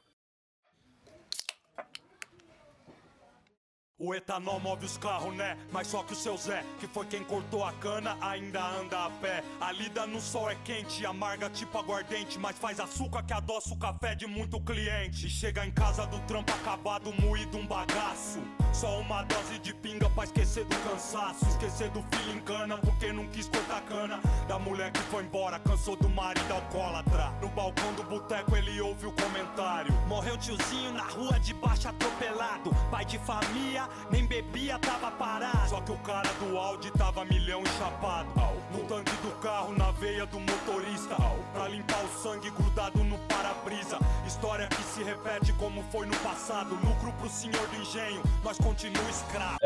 [3.97, 5.57] O etanol move os carros, né?
[5.71, 9.09] Mas só que o seu Zé, que foi quem cortou a cana, ainda anda a
[9.09, 9.41] pé.
[9.61, 13.77] A lida no sol é quente, amarga tipo aguardente, mas faz açúcar que adoça o
[13.77, 15.29] café de muito cliente.
[15.29, 18.39] Chega em casa do trampo acabado, moído um bagaço.
[18.73, 21.47] Só uma dose de pinga pra esquecer do cansaço.
[21.47, 24.19] Esquecer do filho em cana, porque não quis cortar cana.
[24.49, 27.31] Da mulher que foi embora, cansou do marido alcoólatra.
[27.41, 29.93] No balcão do boteco ele ouve o comentário.
[30.05, 32.75] Morreu tiozinho na rua de baixo atropelado.
[32.91, 35.69] Pai de família, nem bebia, tava parado.
[35.69, 38.29] Só que o cara do Audi tava milhão chapado.
[38.71, 41.15] No tanque do carro, na veia do motorista.
[41.53, 43.97] Pra limpar o sangue grudado no para-brisa.
[44.27, 46.71] História que se repete como foi no passado.
[46.83, 49.57] Lucro pro senhor do engenho, nós continua escravo.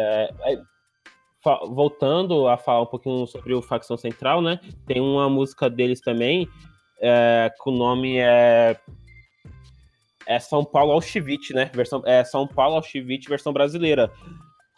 [1.41, 4.59] Fa- Voltando a falar um pouquinho sobre o Facção Central, né?
[4.85, 6.47] Tem uma música deles também,
[7.01, 8.77] é, que o nome é.
[10.29, 11.71] É São Paulo Auschwitz, né?
[11.73, 14.11] Versão, é São Paulo Auschwitz versão brasileira.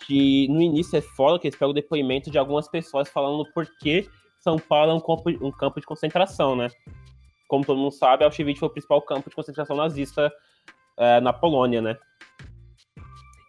[0.08, 3.68] Que no início é foda que eles pegam o depoimento de algumas pessoas falando por
[3.82, 6.70] que São Paulo é um campo, um campo de concentração, né?
[7.50, 10.32] Como todo mundo sabe, Auschwitz foi o principal campo de concentração nazista
[10.98, 11.98] é, na Polônia, né?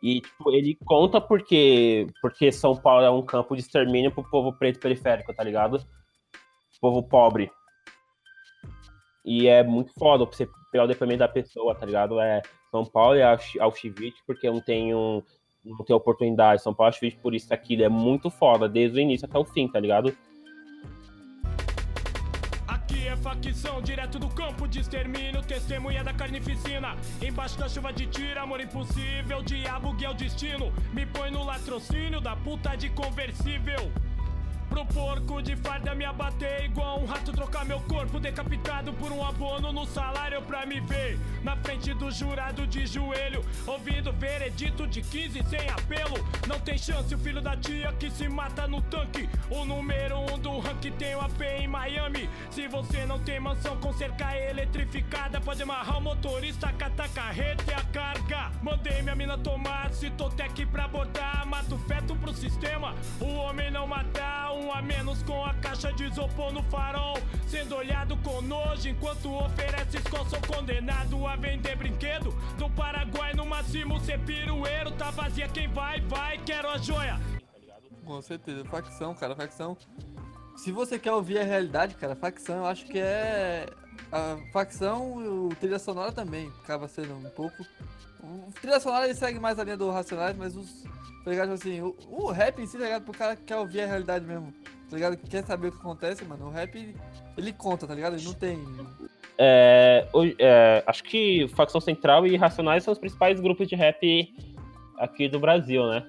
[0.02, 4.52] E, tipo, ele conta porque, porque São Paulo é um campo de extermínio pro povo
[4.58, 5.80] preto periférico, tá ligado?
[6.80, 7.48] Povo pobre.
[9.24, 12.18] E é muito foda você pegar o depoimento da pessoa, tá ligado?
[12.18, 15.22] É São Paulo Ausch- Auschwitz porque não tem, um,
[15.64, 16.62] não tem oportunidade.
[16.62, 17.84] São Paulo é Auschwitz por isso aquilo.
[17.84, 20.16] É muito foda, desde o início até o fim, tá ligado?
[23.04, 26.96] É facção, direto do campo de extermínio, testemunha da carnificina.
[27.20, 30.72] Embaixo da chuva de tiro, amor impossível, diabo que é o destino.
[30.94, 33.92] Me põe no latrocínio da puta de conversível.
[34.72, 39.22] Pro porco de farda me abater igual um rato trocar meu corpo decapitado por um
[39.22, 45.02] abono no salário pra me ver na frente do jurado de joelho ouvindo veredito de
[45.02, 46.26] 15 sem apelo.
[46.48, 49.28] Não tem chance o filho da tia que se mata no tanque.
[49.50, 52.30] O número um do ranking tem o AP em Miami.
[52.50, 57.74] Se você não tem mansão com cerca eletrificada pode amarrar o motorista catar carreta e
[57.74, 58.50] a carga.
[58.62, 62.94] Mandei minha mina tomar citotec pra abordar mato feto pro sistema.
[63.20, 67.76] O homem não matar um a menos com a caixa de isopor no farol sendo
[67.76, 73.98] olhado com nojo enquanto oferece escola sou condenado a vender brinquedo do Paraguai no máximo
[74.00, 77.18] ser pirueiro tá vazia quem vai vai quero a joia
[78.04, 79.76] Com certeza, facção, cara, facção.
[80.56, 83.66] Se você quer ouvir a realidade, cara, facção eu acho que é.
[84.10, 87.64] A facção o trilha sonora também acaba sendo um pouco.
[88.22, 90.84] O trilha sonora ele segue mais a linha do Racionais, mas os.
[91.24, 91.56] Tá ligado?
[91.56, 93.04] Tipo Assim, o, o rap em si, tá ligado?
[93.04, 94.52] Pro cara que quer ouvir a realidade mesmo.
[94.88, 95.16] Tá ligado?
[95.16, 96.46] Que quer saber o que acontece, mano.
[96.46, 96.94] O rap
[97.36, 98.14] ele conta, tá ligado?
[98.14, 98.58] Ele não tem.
[99.38, 100.06] É,
[100.38, 104.34] é, acho que Facção Central e Racionais são os principais grupos de rap
[104.98, 106.06] aqui do Brasil, né?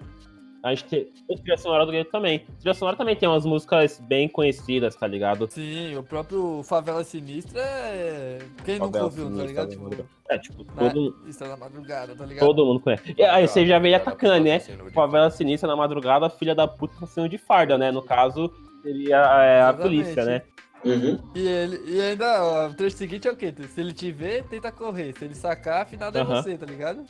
[0.64, 2.40] A gente tem o Trilha Sonora do Gueto também.
[2.60, 5.46] Trilha Sonora também tem umas músicas bem conhecidas, tá ligado?
[5.52, 8.40] Sim, o próprio Favela Sinistra é.
[8.64, 9.90] Quem nunca Favela ouviu, tá Sinistra, ligado?
[9.90, 9.96] né?
[9.98, 10.90] Tipo, É, tipo, na...
[10.90, 12.46] todo, Isso é na madrugada, tá ligado?
[12.48, 13.14] todo mundo conhece.
[13.18, 14.60] E aí você já veio atacando, né?
[14.94, 17.92] Favela Sinistra na madrugada, filha da puta assassino de farda, né?
[17.92, 18.50] No caso,
[18.82, 20.44] seria é, a polícia, né?
[20.86, 21.20] Uhum.
[21.36, 23.54] E, ele, e ainda, ó, o trecho seguinte é o quê?
[23.70, 25.14] Se ele te ver, tenta correr.
[25.18, 26.42] Se ele sacar, afinal é Aham.
[26.42, 27.06] você, tá ligado?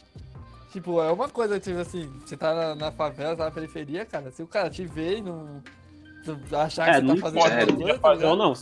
[0.74, 4.32] Tipo, é uma coisa, tipo assim, você tá na, na favela, tá na periferia, cara.
[4.32, 5.62] Se o cara te ver e não.
[6.52, 8.54] achar que É, você não tá fazendo coisa, tá fazer ou não.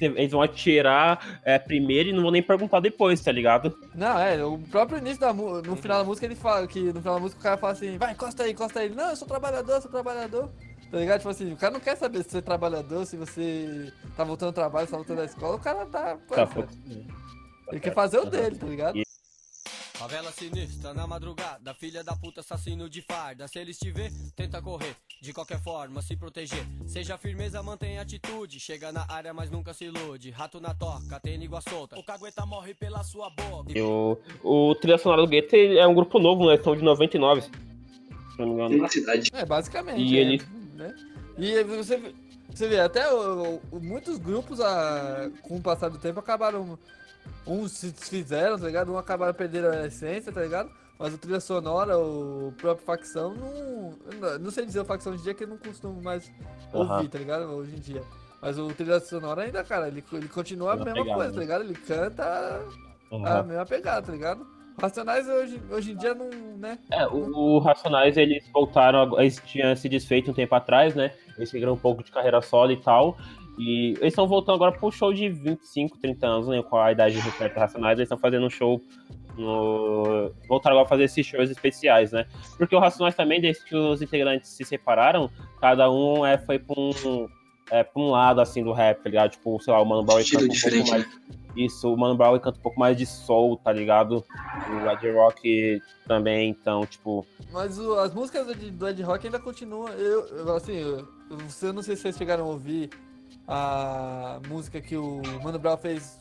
[0.00, 3.76] Eles vão atirar é, primeiro e não vão nem perguntar depois, tá ligado?
[3.92, 7.00] Não, é, o próprio início da música, no final da música ele fala que no
[7.00, 8.88] final da música o cara fala assim, vai, encosta aí, encosta aí.
[8.90, 10.48] Não, eu sou trabalhador, eu sou trabalhador.
[10.92, 11.18] Tá ligado?
[11.18, 14.50] Tipo assim, o cara não quer saber se você é trabalhador, se você tá voltando
[14.50, 16.16] ao trabalho, se tá voltando da escola, o cara tá.
[16.28, 16.62] pô, Tá, pô.
[17.72, 19.07] Ele quer fazer o dele, tá ligado?
[19.98, 23.48] Favela sinistra na madrugada, filha da puta assassino de farda.
[23.48, 26.64] Se eles te ver, tenta correr, de qualquer forma se proteger.
[26.86, 28.60] Seja firmeza, mantenha atitude.
[28.60, 30.30] Chega na área, mas nunca se ilude.
[30.30, 31.98] Rato na toca, tem língua solta.
[31.98, 33.72] O cagueta morre pela sua boca.
[33.76, 36.56] E o, o Trilha Sonora do Gueto ele é um grupo novo, né?
[36.62, 37.40] São de 99.
[37.42, 37.50] Se
[38.38, 38.76] não me engano.
[38.82, 39.30] Na cidade.
[39.32, 40.00] É, basicamente.
[40.00, 40.42] E é, ele-
[40.74, 40.94] Né?
[41.36, 42.14] E você, vê-
[42.54, 46.78] você vê, até o- o- muitos grupos, ah, com o passar do tempo, acabaram.
[47.46, 48.92] Uns se desfizeram, tá ligado?
[48.92, 50.70] Um acabaram perdendo a essência, tá ligado?
[50.98, 54.38] Mas o trilha sonora, o próprio facção, não.
[54.40, 56.30] Não sei dizer o facção hoje em dia que eu não costumo mais
[56.72, 57.08] ouvir, Aham.
[57.08, 57.42] tá ligado?
[57.44, 58.02] Hoje em dia.
[58.42, 61.42] Mas o trilha sonora ainda, cara, ele, ele continua a Mesma pegada, coisa, tá né?
[61.42, 61.64] ligado?
[61.64, 63.42] Ele canta a Aham.
[63.44, 64.46] mesma pegada, tá ligado?
[64.80, 66.78] Racionais hoje, hoje em dia não, né?
[66.92, 71.12] É, o, o Racionais, eles voltaram, a- eles tinham se desfeito um tempo atrás, né?
[71.36, 73.16] Eles seguiram um pouco de carreira solo e tal.
[73.58, 76.62] E eles estão voltando agora pro show de 25, 30 anos, né?
[76.62, 78.80] Com a idade de certo Racionais, eles estão fazendo um show
[79.36, 80.30] no.
[80.48, 82.26] Voltaram agora a fazer esses shows especiais, né?
[82.56, 85.30] Porque o Racionais também, desde que os integrantes se separaram,
[85.60, 87.28] cada um é, foi pra um.
[87.70, 89.30] É, pra um lado assim do rap, tá ligado?
[89.32, 91.06] Tipo, sei lá, o Mano Brown canta um pouco mais.
[91.54, 94.24] Isso, o Mano Brown canta um pouco mais de soul, tá ligado?
[94.70, 97.26] O Ed Rock também, então, tipo.
[97.52, 99.88] Mas o- as músicas do, Ed- do Ed Rock ainda continuam.
[99.88, 101.06] Eu, eu, assim, eu,
[101.62, 102.88] eu não sei se vocês chegaram a ouvir
[103.48, 106.18] a música que o Mano Brown fez.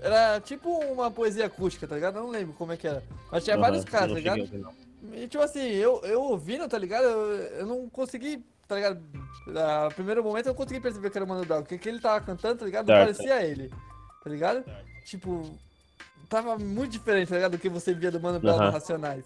[0.00, 2.16] Era tipo uma poesia acústica, tá ligado?
[2.16, 3.04] Eu não lembro como é que era.
[3.30, 4.74] Mas tinha aham, vários caras, não tá ligado?
[5.12, 7.04] E tipo assim, eu, eu ouvindo, tá ligado?
[7.04, 9.00] Eu, eu não consegui, tá ligado?
[9.46, 11.60] No primeiro momento eu não consegui perceber que era o Mano Brown.
[11.62, 12.88] Porque que ele tava cantando, tá ligado?
[12.88, 13.16] Não Certo.
[13.16, 13.68] parecia ele,
[14.22, 14.64] tá ligado?
[15.04, 15.58] Tipo,
[16.28, 17.52] tava muito diferente, tá ligado?
[17.52, 19.24] Do que você via do Mano Brown no Racionais.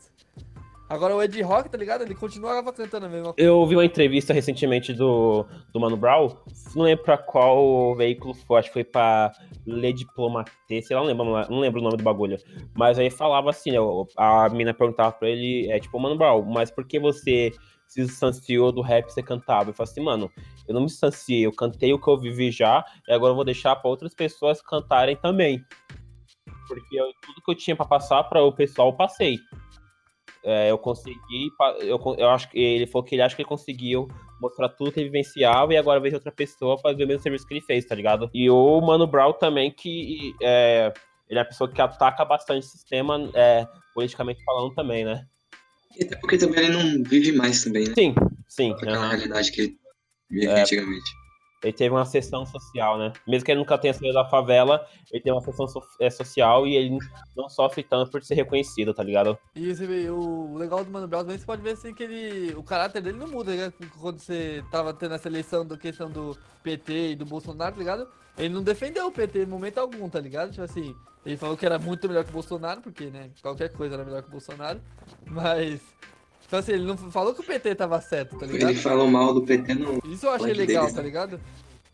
[0.94, 2.02] Agora o Ed Rock, tá ligado?
[2.02, 3.34] Ele continuava cantando coisa.
[3.36, 6.28] Eu vi uma entrevista recentemente do, do Mano Brown,
[6.76, 9.32] não lembro pra qual veículo foi, acho que foi pra
[9.66, 12.38] Le Diplomaté, sei lá, não lembro, não lembro o nome do bagulho.
[12.76, 13.78] Mas aí falava assim, né,
[14.16, 17.52] a mina perguntava pra ele, é tipo, Mano Brown, mas por que você
[17.88, 19.70] se distanciou do rap que você cantava?
[19.70, 20.30] Eu falei assim, mano,
[20.68, 23.44] eu não me distanciei, eu cantei o que eu vivi já, e agora eu vou
[23.44, 25.62] deixar pra outras pessoas cantarem também.
[26.68, 29.38] Porque eu- tudo que eu tinha pra passar para o pessoal, eu passei.
[30.44, 34.06] É, eu consegui, eu, eu acho que ele falou que ele acha que ele conseguiu
[34.40, 37.54] mostrar tudo que ele vivenciava e agora vejo outra pessoa fazer o mesmo serviço que
[37.54, 38.28] ele fez, tá ligado?
[38.34, 40.92] E o Mano Brown também, que é,
[41.28, 45.26] ele é uma pessoa que ataca bastante o sistema, é, politicamente falando também, né?
[45.98, 47.94] E até porque também ele não vive mais também, né?
[47.94, 48.14] Sim,
[48.48, 48.72] sim.
[48.72, 49.08] Aquela aham.
[49.08, 49.78] realidade que ele
[50.30, 50.60] vivia É.
[50.60, 51.10] antigamente.
[51.64, 53.12] Ele teve uma sessão social, né?
[53.26, 56.66] Mesmo que ele nunca tenha saído da favela, ele tem uma sessão so- é, social
[56.66, 56.98] e ele
[57.34, 59.36] não sofre tanto por ser reconhecido, tá ligado?
[59.56, 59.72] E
[60.10, 62.54] o legal do Mano Brown também, você pode ver assim que ele.
[62.54, 63.72] O caráter dele não muda, né?
[63.98, 68.06] Quando você tava tendo essa eleição da questão do PT e do Bolsonaro, tá ligado?
[68.36, 70.50] Ele não defendeu o PT em momento algum, tá ligado?
[70.50, 70.94] Tipo assim,
[71.24, 74.22] ele falou que era muito melhor que o Bolsonaro, porque, né, qualquer coisa era melhor
[74.22, 74.80] que o Bolsonaro.
[75.26, 75.80] Mas.
[76.46, 78.70] Então assim, ele não falou que o PT tava certo, tá ligado?
[78.70, 79.98] Ele falou mal do PT no.
[80.04, 81.40] Isso eu achei Pode legal, deles, tá ligado?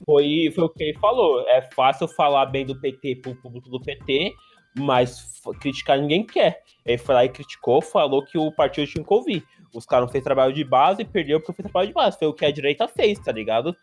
[0.05, 1.41] Foi, foi o que ele falou.
[1.49, 4.35] É fácil falar bem do PT pro público do PT,
[4.77, 6.63] mas criticar ninguém quer.
[6.85, 9.45] Ele foi lá e criticou, falou que o partido tinha que ouvir.
[9.75, 12.19] Os caras não fez trabalho de base e perdeu porque fez trabalho de base.
[12.19, 13.77] Foi o que a direita fez, tá ligado?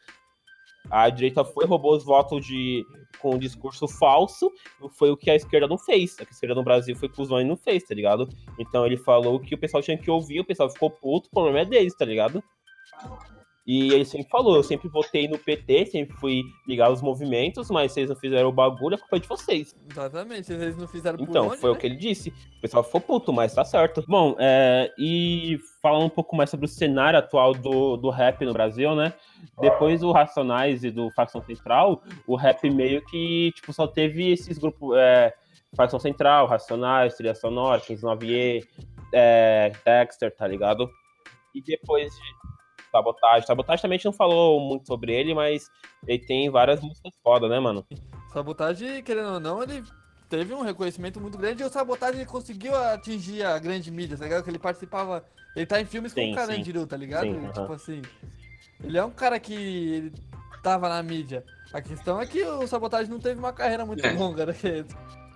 [0.89, 2.85] A direita foi, roubou os votos de,
[3.19, 4.51] com um discurso falso,
[4.91, 6.15] foi o que a esquerda não fez.
[6.19, 8.27] A esquerda no Brasil foi cuzão e não fez, tá ligado?
[8.57, 11.59] Então ele falou que o pessoal tinha que ouvir, o pessoal ficou puto, o problema
[11.59, 12.43] é deles, tá ligado?
[13.67, 17.91] E ele sempre falou, eu sempre votei no PT, sempre fui ligado aos movimentos, mas
[17.91, 19.75] vocês não fizeram o bagulho, a culpa é de vocês.
[19.91, 21.75] Exatamente, eles não fizeram Então, onde, foi né?
[21.75, 22.29] o que ele disse.
[22.29, 24.01] O pessoal ficou puto, mas tá certo.
[24.07, 28.53] Bom, é, e falando um pouco mais sobre o cenário atual do, do rap no
[28.53, 29.13] Brasil, né?
[29.59, 34.57] Depois do Racionais e do Facção Central, o rap meio que, tipo, só teve esses
[34.57, 35.33] grupos, é,
[35.75, 38.65] Facção Central, Racionais, Trilha Sonora, 159E,
[39.13, 40.89] é, Dexter, tá ligado?
[41.53, 42.56] E depois de
[42.91, 43.45] Sabotagem.
[43.47, 45.69] Sabotagem também a gente não falou muito sobre ele, mas
[46.07, 47.85] ele tem várias músicas foda, né, mano?
[48.33, 49.83] Sabotagem, querendo ou não, ele
[50.29, 54.23] teve um reconhecimento muito grande e o Sabotagem ele conseguiu atingir a grande mídia, tá
[54.25, 54.43] ligado?
[54.43, 55.23] Que ele participava.
[55.55, 56.35] Ele tá em filmes com Sim, o sim.
[56.35, 57.23] Carandiru, tá ligado?
[57.27, 57.47] Sim.
[57.47, 58.01] Tipo assim.
[58.83, 60.13] Ele é um cara que ele
[60.61, 61.43] tava na mídia.
[61.73, 64.11] A questão é que o Sabotagem não teve uma carreira muito É.
[64.11, 64.53] longa, né?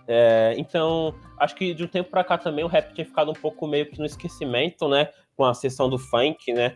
[0.07, 3.35] É, então, acho que de um tempo pra cá também o rap tinha ficado um
[3.35, 5.09] pouco meio que no esquecimento, né?
[5.37, 6.75] Com a sessão do funk, né?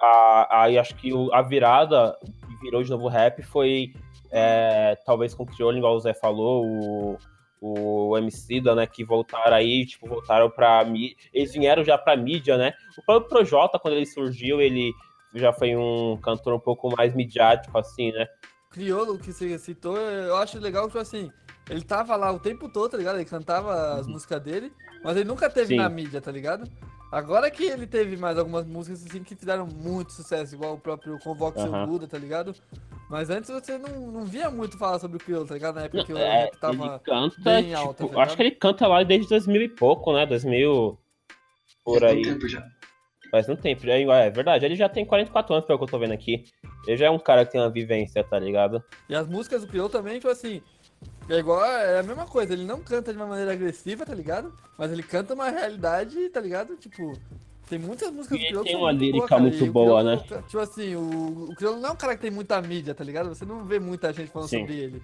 [0.00, 3.92] Aí acho que o- a virada que virou de novo rap foi
[4.30, 7.18] é, talvez com o Criolo, igual o Zé falou, o,
[7.60, 8.86] o MC da, né?
[8.86, 11.16] Que voltaram aí, tipo, voltaram pra mídia.
[11.32, 12.74] Eles vieram já pra mídia, né?
[12.98, 14.92] O próprio Projota, quando ele surgiu, ele
[15.34, 18.26] já foi um cantor um pouco mais midiático, assim, né?
[18.70, 21.30] Criolo, que você citou, eu acho legal que, assim,
[21.70, 23.16] ele tava lá o tempo todo, tá ligado?
[23.16, 24.72] Ele cantava as músicas dele,
[25.04, 25.80] mas ele nunca teve Uhum.
[25.80, 25.84] Sim.
[25.84, 26.68] na mídia, tá ligado?
[27.16, 31.18] Agora que ele teve mais algumas músicas, assim, que fizeram muito sucesso, igual o próprio
[31.20, 31.86] Convoque Seu Aham.
[31.86, 32.54] Buda, tá ligado?
[33.08, 35.76] Mas antes você não, não via muito falar sobre o Criolo, tá ligado?
[35.76, 36.74] Na época que o É, rap tava...
[36.74, 40.12] ele canta, bem tipo, alta, tá acho que ele canta lá desde 2000 e pouco,
[40.12, 40.26] né?
[40.26, 40.98] 2000
[41.82, 42.22] por Já tem aí.
[42.22, 42.62] tempo já.
[43.30, 43.86] Faz um tempo.
[43.86, 46.44] Já, é verdade, ele já tem 44 anos, pelo que eu tô vendo aqui.
[46.86, 48.84] Ele já é um cara que tem uma vivência, tá ligado?
[49.08, 50.60] E as músicas do Criolo também, tipo assim,
[51.28, 54.52] É igual, é a mesma coisa, ele não canta de uma maneira agressiva, tá ligado?
[54.78, 56.76] Mas ele canta uma realidade, tá ligado?
[56.76, 57.18] Tipo,
[57.68, 60.42] tem muitas músicas do Criolo tem uma lírica cara, muito boa, Criolo, né?
[60.46, 63.28] Tipo assim, o, o Criolo não é um cara que tem muita mídia, tá ligado?
[63.30, 64.60] Você não vê muita gente falando Sim.
[64.60, 65.02] sobre ele.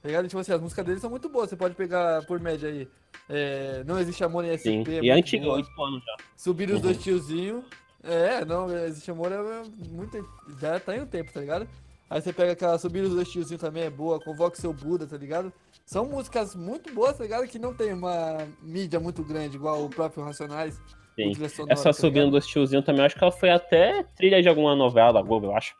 [0.00, 0.28] Tá ligado?
[0.28, 2.86] Tipo assim, as músicas dele são muito boas, você pode pegar por média aí.
[3.28, 4.62] é, não existe amor em SP.
[4.70, 4.84] Sim.
[4.86, 5.56] é E é antigo, boa.
[5.56, 6.16] oito anos já.
[6.36, 6.80] Subir os Uhum.
[6.82, 7.64] dois tiozinhos.
[8.04, 10.24] É, não, existe amor é muito.
[10.60, 11.66] Já tá em um tempo, tá ligado?
[12.08, 15.16] Aí você pega aquela Subir os dois tiozinhos também é boa, Convoque seu Buda, tá
[15.16, 15.52] ligado?
[15.84, 17.46] São músicas muito boas, tá ligado?
[17.46, 20.80] Que não tem uma mídia muito grande, igual o próprio Racionais.
[21.16, 21.34] Sim.
[21.48, 24.76] sonora, Essa tá subindo dos tiozinhos também, acho que ela foi até trilha de alguma
[24.76, 25.74] novela da Globo, eu acho.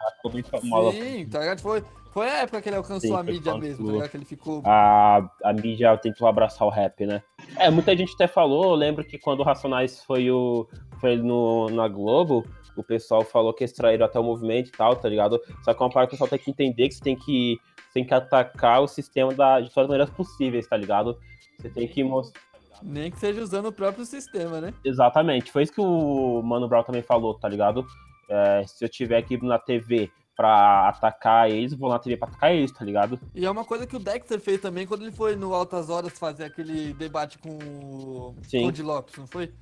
[0.00, 0.92] Ela ficou bem famosa.
[0.92, 1.60] Sim, tá ligado?
[1.60, 1.82] Foi,
[2.12, 4.10] foi a época que ele alcançou Sim, a mídia mesmo, tá ligado?
[4.10, 4.62] Que ele ficou.
[4.64, 7.22] a, a mídia tentou abraçar o rap, né?
[7.56, 10.68] É, muita gente até falou, eu lembro que quando o Racionais foi, o,
[11.00, 12.46] foi no, na Globo,
[12.76, 15.40] o pessoal falou que extraíram até o movimento e tal, tá ligado?
[15.62, 17.60] Só que é uma parte que o pessoal tem que entender que você tem que,
[17.76, 21.18] você tem que atacar o sistema da, de todas as maneiras possíveis, tá ligado?
[21.58, 22.40] Você tem que mostrar.
[22.82, 24.74] Nem que seja usando o próprio sistema, né?
[24.84, 27.86] Exatamente, foi isso que o Mano Brown também falou, tá ligado?
[28.28, 32.28] É, se eu tiver aqui na TV pra atacar eles, eu vou na TV pra
[32.28, 33.20] atacar eles, tá ligado?
[33.34, 36.18] E é uma coisa que o Dexter fez também quando ele foi no Altas Horas
[36.18, 38.34] fazer aquele debate com o.
[38.50, 39.52] Cody Lopes, não foi?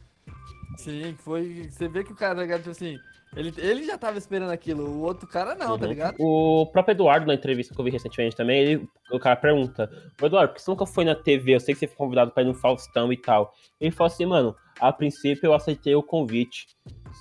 [0.77, 1.69] Sim, foi.
[1.71, 2.99] Você vê que o cara, tipo assim,
[3.37, 5.91] ele, ele já tava esperando aquilo, o outro cara não, tá Uhum.
[5.91, 6.17] ligado?
[6.19, 9.91] O próprio Eduardo, na entrevista que eu vi recentemente também, ele, o cara pergunta:
[10.21, 11.55] "Ô, Eduardo, por que você nunca foi na TV?
[11.55, 13.53] Eu sei que você foi convidado pra ir no Faustão e tal.
[13.81, 16.67] Ele falou assim, mano, a princípio eu aceitei o convite.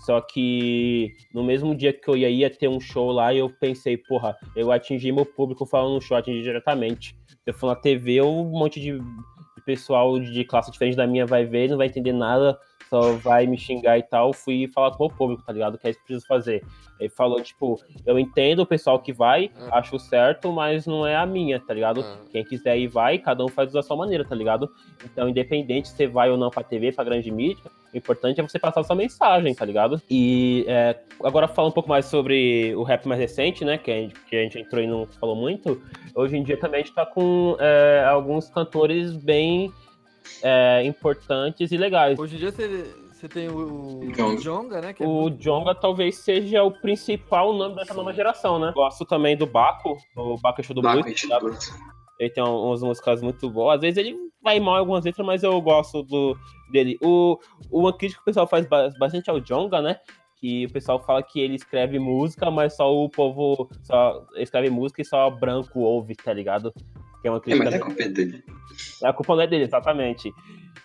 [0.05, 3.97] Só que no mesmo dia que eu ia, ia ter um show lá, eu pensei,
[3.97, 7.15] porra, eu atingi meu público falando no show, atingi diretamente.
[7.45, 11.45] Eu for na TV, um monte de, de pessoal de classe diferente da minha vai
[11.45, 12.57] ver, não vai entender nada,
[12.89, 14.33] só vai me xingar e tal.
[14.33, 15.77] Fui falar com o público, tá ligado?
[15.77, 16.63] Que é isso que preciso fazer.
[16.99, 19.77] Ele falou, tipo, eu entendo o pessoal que vai, Ah.
[19.79, 22.01] acho certo, mas não é a minha, tá ligado?
[22.01, 22.17] Ah.
[22.31, 24.69] Quem quiser ir, vai, cada um faz da sua maneira, tá ligado?
[25.05, 27.63] Então, independente se você vai ou não pra TV, pra grande mídia,
[27.93, 30.01] o importante é você passar a sua mensagem, tá ligado?
[30.09, 33.77] E é, agora falando um pouco mais sobre o rap mais recente, né?
[33.77, 35.81] Que a gente, que a gente entrou e não falou muito.
[36.13, 39.71] Hoje em dia também a gente tá com é, alguns cantores bem
[40.43, 42.17] é, importantes e legais.
[42.19, 44.41] Hoje em dia você, você tem o, o Jonga.
[44.41, 44.93] Jonga, né?
[44.93, 48.71] que é O muito- Jonga talvez seja o principal nome dessa nova geração, né?
[48.73, 51.71] Gosto também do Baco, do Baco Show do Baco Blues.
[52.19, 53.75] Ele tem um- umas músicas muito boas.
[53.75, 56.37] Às vezes ele vai mal em algumas letras, mas eu gosto do,
[56.71, 56.97] dele.
[57.01, 57.37] O,
[57.71, 59.97] uma crítica que o pessoal faz ba- bastante ao Jonga, né?
[60.37, 65.01] Que o pessoal fala que ele escreve música, mas só o povo só escreve música
[65.01, 66.73] e só branco ouve, tá ligado?
[67.21, 67.63] Que é uma É, crítica.
[67.65, 68.43] mas é culpa dele.
[69.03, 70.31] A culpa não é dele, exatamente.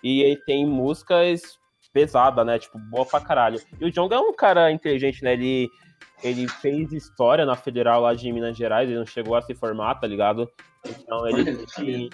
[0.03, 1.59] E ele tem músicas
[1.93, 2.59] pesadas, né?
[2.59, 3.61] Tipo, boa pra caralho.
[3.81, 5.35] E o Jonga é um cara inteligente, né?
[5.35, 5.69] Ele,
[6.23, 9.95] ele fez história na Federal lá de Minas Gerais, ele não chegou a se formar,
[9.97, 10.51] tá ligado?
[10.87, 12.11] Então ele, tem,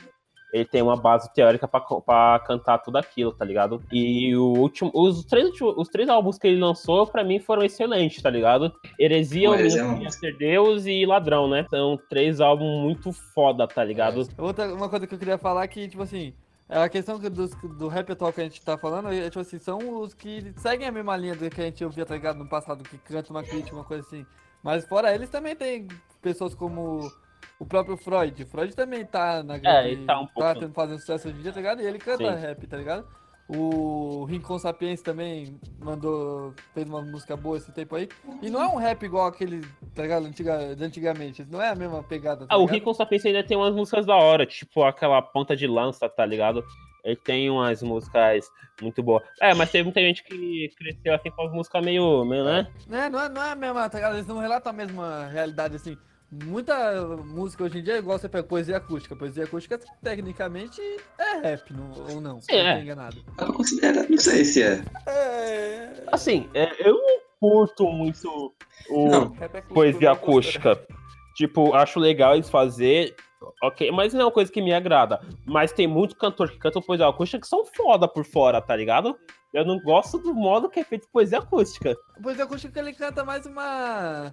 [0.52, 3.82] ele tem uma base teórica pra cantar tudo aquilo, tá ligado?
[3.92, 7.62] E o último, os, três, últimos- os três álbuns que ele lançou, pra mim, foram
[7.62, 8.72] excelentes, tá ligado?
[8.98, 9.50] Heresia, é
[9.94, 11.66] Queria Ser Deus e Ladrão, né?
[11.70, 14.28] São três álbuns muito foda, tá ligado?
[14.38, 16.32] Outra uma coisa que eu queria falar é que, tipo assim,
[16.68, 19.58] a questão que dos- do, rap atual que a gente tá falando, é, tipo assim,
[19.58, 22.48] são os que seguem a mesma linha do que a gente ouvia, tá ligado, no
[22.48, 24.24] passado, que canta uma crítica, uma coisa assim.
[24.62, 25.88] Mas fora eles também tem
[26.20, 27.10] pessoas como
[27.58, 28.44] o próprio Freud.
[28.46, 31.60] Freud também tá na ele tá um pouco- tendo, fazendo sucesso hoje em dia, tá
[31.60, 31.82] ligado?
[31.82, 32.40] E ele canta Sim.
[32.40, 33.06] rap, tá ligado?
[33.52, 38.08] O Rincon Sapiens também mandou, fez uma música boa esse tempo aí.
[38.40, 41.44] E não é um rap igual aquele, tá ligado, Antiga, de antigamente.
[41.50, 42.64] Não é a mesma pegada, tá Ah, o?
[42.64, 46.64] Rico Sapiens ainda tem umas músicas da hora, tipo aquela ponta de lança, tá ligado?
[47.02, 48.48] Ele tem umas músicas
[48.80, 49.24] muito boas.
[49.40, 52.68] É, mas teve muita gente que cresceu assim com as músicas meio, meio né?
[52.86, 54.14] Né, não é, não é a mesma, tá ligado?
[54.14, 55.98] Eles não relatam a mesma realidade, assim.
[56.32, 59.16] Muita música hoje em dia é igual você pega poesia acústica.
[59.16, 60.80] Poesia acústica, tecnicamente,
[61.18, 62.40] é rap, não, ou não?
[62.40, 62.76] Se eu não é.
[62.76, 63.24] tô enganado.
[63.36, 64.84] Dá pra considerar, não sei se é.
[65.08, 66.04] É...
[66.12, 68.54] Assim, é, eu não curto muito
[68.90, 69.30] o Não.
[69.74, 70.24] Poesia eu gosto.
[70.24, 70.86] acústica.
[71.34, 73.16] Tipo, acho legal eles fazer,
[73.62, 75.20] ok, mas não é uma coisa que me agrada.
[75.44, 79.18] Mas tem muito cantor que canta poesia acústica que são foda por fora, tá ligado?
[79.52, 81.96] Eu não gosto do modo que é feito poesia acústica.
[82.22, 84.32] Poesia acústica ele canta mais uma...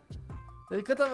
[0.69, 1.05] Ele canta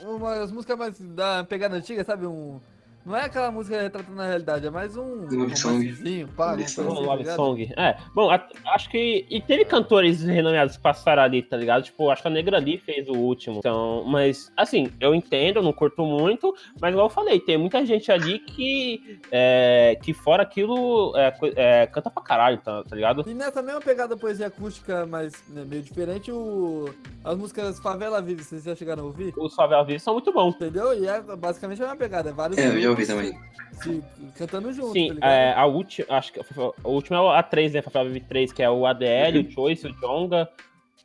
[0.00, 2.26] umas músicas mais da pegada antiga, sabe?
[2.26, 2.60] Um...
[3.04, 6.26] Não é aquela música retratando a realidade, é mais um Love song.
[6.36, 7.26] pá, Love assim, tá Love?
[7.32, 7.72] Song.
[7.76, 9.26] É, bom, a- acho que.
[9.28, 11.82] E teve cantores renomeados que passaram ali, tá ligado?
[11.82, 13.58] Tipo, acho que a Negra Lee fez o último.
[13.58, 17.84] Então, mas, assim, eu entendo, eu não curto muito, mas igual eu falei, tem muita
[17.84, 19.18] gente ali que.
[19.32, 23.24] É, que fora aquilo é, é, canta pra caralho, tá, tá ligado?
[23.28, 26.88] E nessa mesma pegada poesia acústica, mas né, meio diferente, o...
[27.24, 29.34] as músicas Favela Vive, vocês já chegaram a ouvir?
[29.36, 30.54] Os Favela Vive são muito bons.
[30.54, 30.94] Entendeu?
[30.96, 32.30] E é basicamente a mesma pegada.
[32.30, 33.32] É vários É, eu ouvi também.
[33.72, 34.02] se-
[34.36, 37.82] cantando junto, Sim, tá é, a última, acho que a última é a 3, né?
[37.82, 40.48] Fafá Vive 3, que é o ADL, o Choice, o Jonga,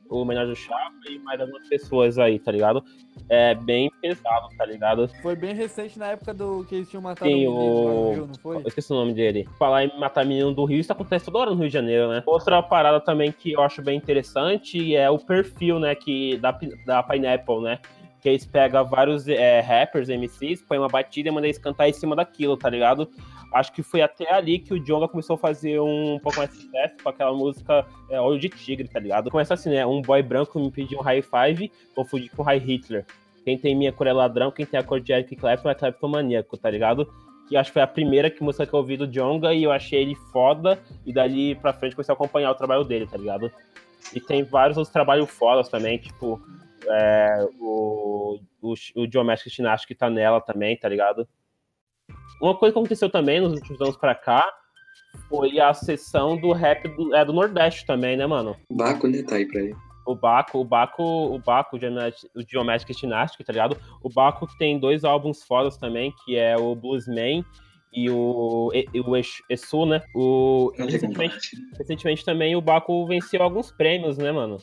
[0.09, 2.83] o Menor do Chapa e mais algumas pessoas aí, tá ligado?
[3.29, 5.09] É bem pesado, tá ligado?
[5.21, 8.11] Foi bem recente na época do que eles tinham matado Sim, o menino.
[8.13, 8.57] Rio, não foi?
[8.57, 9.49] Eu esqueci o nome dele.
[9.57, 12.23] Falar em matar menino do Rio, isso acontece toda hora no Rio de Janeiro, né?
[12.25, 17.03] Outra parada também que eu acho bem interessante é o perfil, né, que da, da
[17.03, 17.79] Pineapple, né?
[18.21, 21.93] Que eles pegam vários é, rappers, MCs, põem uma batida e mandam eles cantar em
[21.93, 23.09] cima daquilo, tá ligado?
[23.53, 26.57] Acho que foi até ali que o Jonga começou a fazer um pouco mais de
[26.57, 29.31] sucesso com aquela música é, Olho de Tigre, tá ligado?
[29.31, 29.85] Começa assim, né?
[29.85, 33.05] Um boy branco me pediu um high five, confundi com high Hitler.
[33.45, 36.57] Quem tem minha cor é ladrão, quem tem a cor de Eric Clapton é cleptomaníaco,
[36.57, 37.09] tá ligado?
[37.47, 39.71] Que acho que foi a primeira que música que eu ouvi do Jonga e eu
[39.71, 40.77] achei ele foda.
[41.05, 43.49] E dali pra frente comecei a acompanhar o trabalho dele, tá ligado?
[44.13, 46.41] E tem vários outros trabalhos fodas também, tipo
[46.85, 49.55] é, o, o, o Geometric
[49.87, 51.27] que tá nela também, tá ligado?
[52.41, 54.47] Uma coisa que aconteceu também nos últimos anos pra cá
[55.29, 58.55] foi a sessão do rap do, é, do Nordeste também, né, mano?
[58.69, 59.75] O Baco, né, tá aí pra ele.
[60.05, 63.77] O Baco, o Baco, o Baco, o Geomet- o Geometric Gymnastic, tá ligado?
[64.01, 67.43] O Baco tem dois álbuns fodas também, que é o Bluesman
[67.91, 69.15] e o, e, o
[69.49, 70.01] Exu, né?
[70.15, 74.57] O, recentemente, recentemente também o Baco venceu alguns prêmios, né, mano?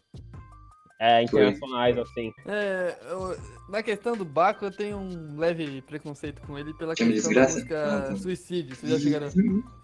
[1.01, 2.33] É, internacionais, assim.
[2.47, 3.37] É, eu-
[3.69, 7.43] na questão do Baco, eu tenho um leve preconceito com ele pela Chama questão da
[7.43, 8.77] música Suicídio.
[8.77, 9.29] Vocês já chegaram.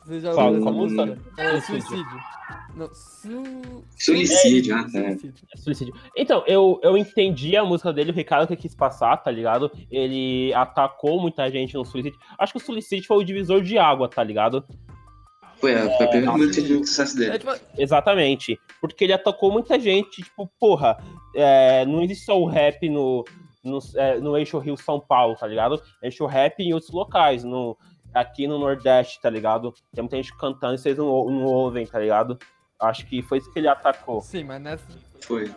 [0.04, 1.06] Vocês já Qual, ouviram essa música?
[1.06, 1.32] música?
[1.36, 1.88] É, Suicídio.
[1.88, 2.20] Suicídio.
[2.76, 3.84] Não, su...
[3.98, 4.88] Suicídio, ah, tá.
[4.90, 5.34] Suicídio.
[5.56, 5.94] Suicídio.
[6.16, 9.70] Então, eu, eu entendi a música dele, o Ricardo que quis passar, tá ligado?
[9.90, 12.18] Ele atacou muita gente no suicídio.
[12.38, 14.64] Acho que o suicídio foi o divisor de água, tá ligado?
[15.60, 17.38] Foi a, foi a primeira nossa, música de sucesso É, dele.
[17.38, 18.58] tipo, Exatamente.
[18.80, 20.96] Porque ele atacou muita gente, tipo, porra,
[21.34, 23.24] é, não existe só o rap no,
[23.62, 25.80] no, é, no eixo Rio São Paulo, tá ligado?
[26.02, 27.76] Eixo rap em outros locais, no,
[28.14, 29.74] aqui no Nordeste, tá ligado?
[29.94, 32.38] Tem muita gente cantando e vocês não, não ouvem, tá ligado?
[32.80, 34.22] Acho que foi isso que ele atacou.
[34.22, 34.84] sim, mas nessa,
[35.22, 35.50] Foi.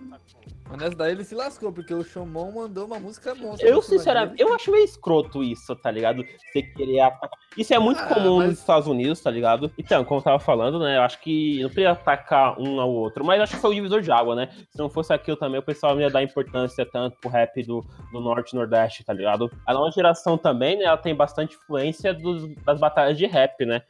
[0.70, 3.68] mas nessa daí ele se lascou, porque o Shomon mandou uma música monstra.
[3.68, 6.24] Eu, sinceramente, eu acho meio escroto isso, tá ligado?
[6.52, 7.30] Você querer atacar.
[7.58, 9.72] Isso é muito Ah, comum mas- nos Estados Unidos, tá ligado?
[9.78, 10.98] Então, como eu tava falando, né?
[10.98, 14.02] Eu acho que não precisa atacar um ao outro, mas acho que foi o divisor
[14.02, 14.50] de água, né?
[14.72, 17.86] Se não fosse aquilo também, o pessoal não ia dar importância tanto pro rap do,
[18.12, 19.52] do Norte e Nordeste, tá ligado?
[19.68, 20.86] A nova geração também, né?
[20.86, 23.84] Ela tem bastante influência dos- das batalhas de rap, né?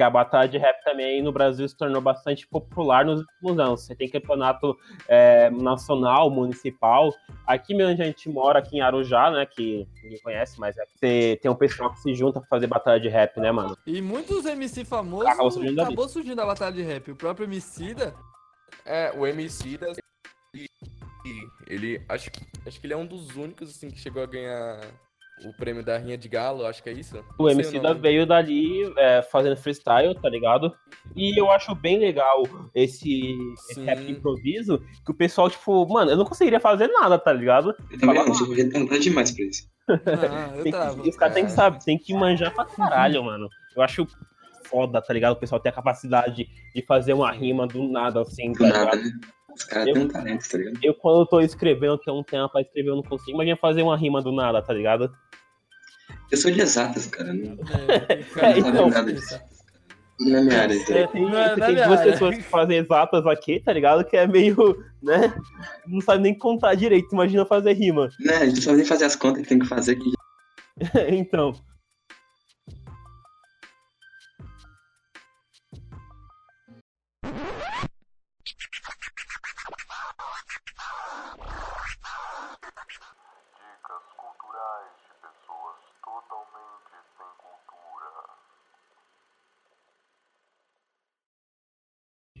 [0.00, 3.82] Que a batalha de rap também no Brasil se tornou bastante popular nos últimos anos.
[3.82, 4.74] Você tem campeonato
[5.06, 7.12] é, nacional, municipal.
[7.46, 9.44] Aqui mesmo a gente mora, aqui em Arujá, né?
[9.44, 12.66] Que ninguém conhece, mas é que você tem um pessoal que se junta pra fazer
[12.66, 13.76] batalha de rap, né, mano?
[13.86, 17.10] E muitos MC famosos Acabou surgindo acabou surgindo da batalha de rap.
[17.10, 18.14] O próprio Emicida,
[18.86, 19.92] É, o MC da.
[20.54, 20.64] e-
[21.26, 22.02] e Ele.
[22.08, 22.30] Acho,
[22.66, 24.80] acho que ele é um dos únicos, assim, que chegou a ganhar
[25.44, 27.22] o prêmio da Rinha de Galo, acho que é isso.
[27.38, 30.72] O MC da veio dali é, fazendo freestyle, tá ligado?
[31.16, 32.42] E eu acho bem legal
[32.74, 33.34] esse,
[33.70, 37.74] esse rap improviso, que o pessoal, tipo, mano, eu não conseguiria fazer nada, tá ligado?
[37.90, 39.68] Eu também Fala não, tipo, já tá demais pra isso.
[39.88, 41.02] não, eu Tem tava.
[41.02, 43.48] que, os caras têm que saber, tem que manjar pra caralho, mano.
[43.74, 44.06] Eu acho
[44.70, 45.32] foda, tá ligado?
[45.32, 48.96] O pessoal tem a capacidade de fazer uma rima do nada, assim, Do tá nada,
[48.96, 49.10] né?
[49.54, 50.78] Os caras Eu- têm um talento, tá ligado?
[50.82, 53.32] Eu, quando eu tô escrevendo, tenho um tema pra escrever, eu não consigo.
[53.32, 55.12] Imagina fazer uma rima do nada, tá ligado?
[56.30, 57.32] Eu sou de exatas, cara.
[57.32, 57.56] Não,
[57.88, 58.88] É, É, então.
[58.88, 59.38] nada disso.
[60.20, 60.84] Não é minha área.
[60.84, 61.12] tá É, ligado?
[61.12, 62.12] tem, Não é tem minha duas área.
[62.12, 64.04] pessoas que fazem exatas aqui, tá ligado?
[64.04, 64.54] Que é meio,
[65.02, 65.34] né?
[65.86, 68.08] Não sabe nem contar direito, imagina fazer rima.
[68.20, 69.96] Né, a gente não sabe nem fazer as contas que tem que fazer.
[69.96, 70.12] Que...
[71.16, 71.54] então.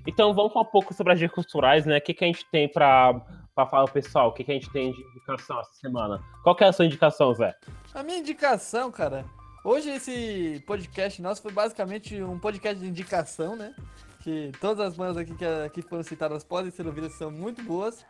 [0.06, 1.98] Então vamos falar um pouco sobre as dicas culturais, né?
[1.98, 3.20] O que, que a gente tem pra
[3.54, 4.28] falar pro pessoal?
[4.28, 6.22] O que, que a gente tem de indicação essa semana?
[6.42, 7.54] Qual que é a sua indicação, Zé?
[7.94, 9.24] A minha indicação, cara.
[9.62, 13.74] Hoje esse podcast nosso foi basicamente um podcast de indicação, né?
[14.22, 18.04] Que todas as bandas aqui que aqui foram citadas podem ser ouvidas, são muito boas.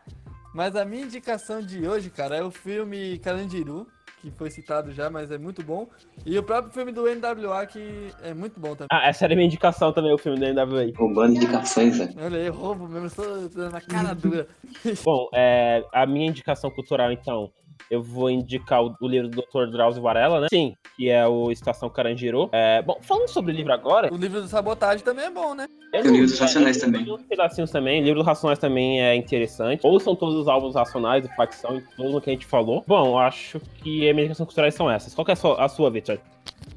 [0.53, 3.87] Mas a minha indicação de hoje, cara, é o filme Carandiru,
[4.21, 5.87] que foi citado já, mas é muito bom.
[6.25, 8.87] E o próprio filme do NWA, que é muito bom também.
[8.91, 10.91] Ah, essa era a minha indicação também, o filme da NWA.
[10.95, 12.13] Roubando indicações, velho.
[12.21, 14.47] Olha aí, roubo mesmo, estou dando na cara dura.
[15.03, 17.51] Bom, é, a minha indicação cultural, então,
[17.89, 19.71] eu vou indicar o, o livro do Dr.
[19.71, 20.47] Drauzio Varela, né?
[20.49, 22.49] Sim, que é o Estação Carandiru.
[22.51, 25.67] É, bom, falando sobre o livro agora, O livro do Sabotagem também é bom, né?
[25.93, 27.11] Eu Tem o livro dos Racionais eu também.
[27.11, 28.01] uns pedacinhos também.
[28.01, 29.85] O livro dos Racionais também é interessante.
[29.85, 32.83] Ouçam todos os álbuns Racionais, do Facção e tudo o que a gente falou.
[32.87, 35.13] Bom, acho que as minhas indicações culturais são essas.
[35.13, 36.19] Qual que é a sua, a sua Victor?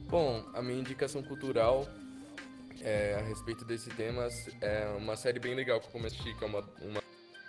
[0.09, 1.87] Bom, a minha indicação cultural
[2.83, 4.29] é, a respeito desse tema
[4.61, 7.01] é uma série bem legal que eu comecei que é uma, uma,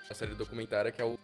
[0.10, 1.18] uma série documentária que é o,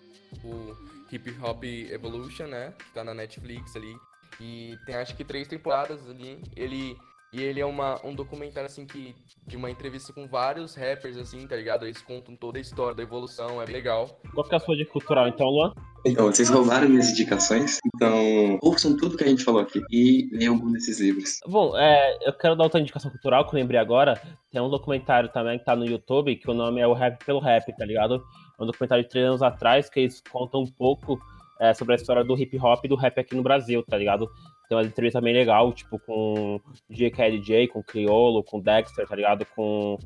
[0.43, 0.77] o
[1.11, 2.73] Hip Hop Evolution, né?
[2.77, 3.95] Que tá na Netflix ali.
[4.39, 6.41] E tem acho que três temporadas ali.
[6.55, 6.97] Ele.
[7.33, 9.15] E ele é uma, um documentário, assim, que.
[9.47, 11.85] De uma entrevista com vários rappers, assim, tá ligado?
[11.85, 14.19] Eles contam toda a história da evolução, é legal.
[14.33, 15.73] Qual que é a sua dica cultural, então, Luan?
[16.05, 20.55] Então, vocês roubaram minhas indicações, então ouçam tudo que a gente falou aqui e leiam
[20.55, 21.39] algum desses livros.
[21.45, 24.19] Bom, é, eu quero dar outra indicação cultural que eu lembrei agora.
[24.51, 27.39] Tem um documentário também que tá no YouTube, que o nome é o Rap pelo
[27.39, 28.23] Rap, tá ligado?
[28.59, 31.19] Um documentário de três anos atrás que eles contam um pouco
[31.59, 34.29] é, sobre a história do hip hop e do rap aqui no Brasil, tá ligado?
[34.67, 39.45] Tem uma entrevista bem legal, tipo, com GKLJ, com Criolo, com Dexter, tá ligado?
[39.45, 39.97] Com,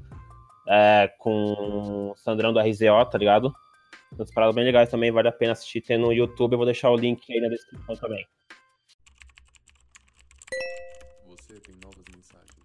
[0.68, 3.54] é, com Sandrão do RZO, tá ligado?
[4.12, 5.82] Umas paradas bem legais também, vale a pena assistir.
[5.82, 8.26] Tem no YouTube, eu vou deixar o link aí na descrição também.
[11.28, 12.56] Você tem novas mensagens.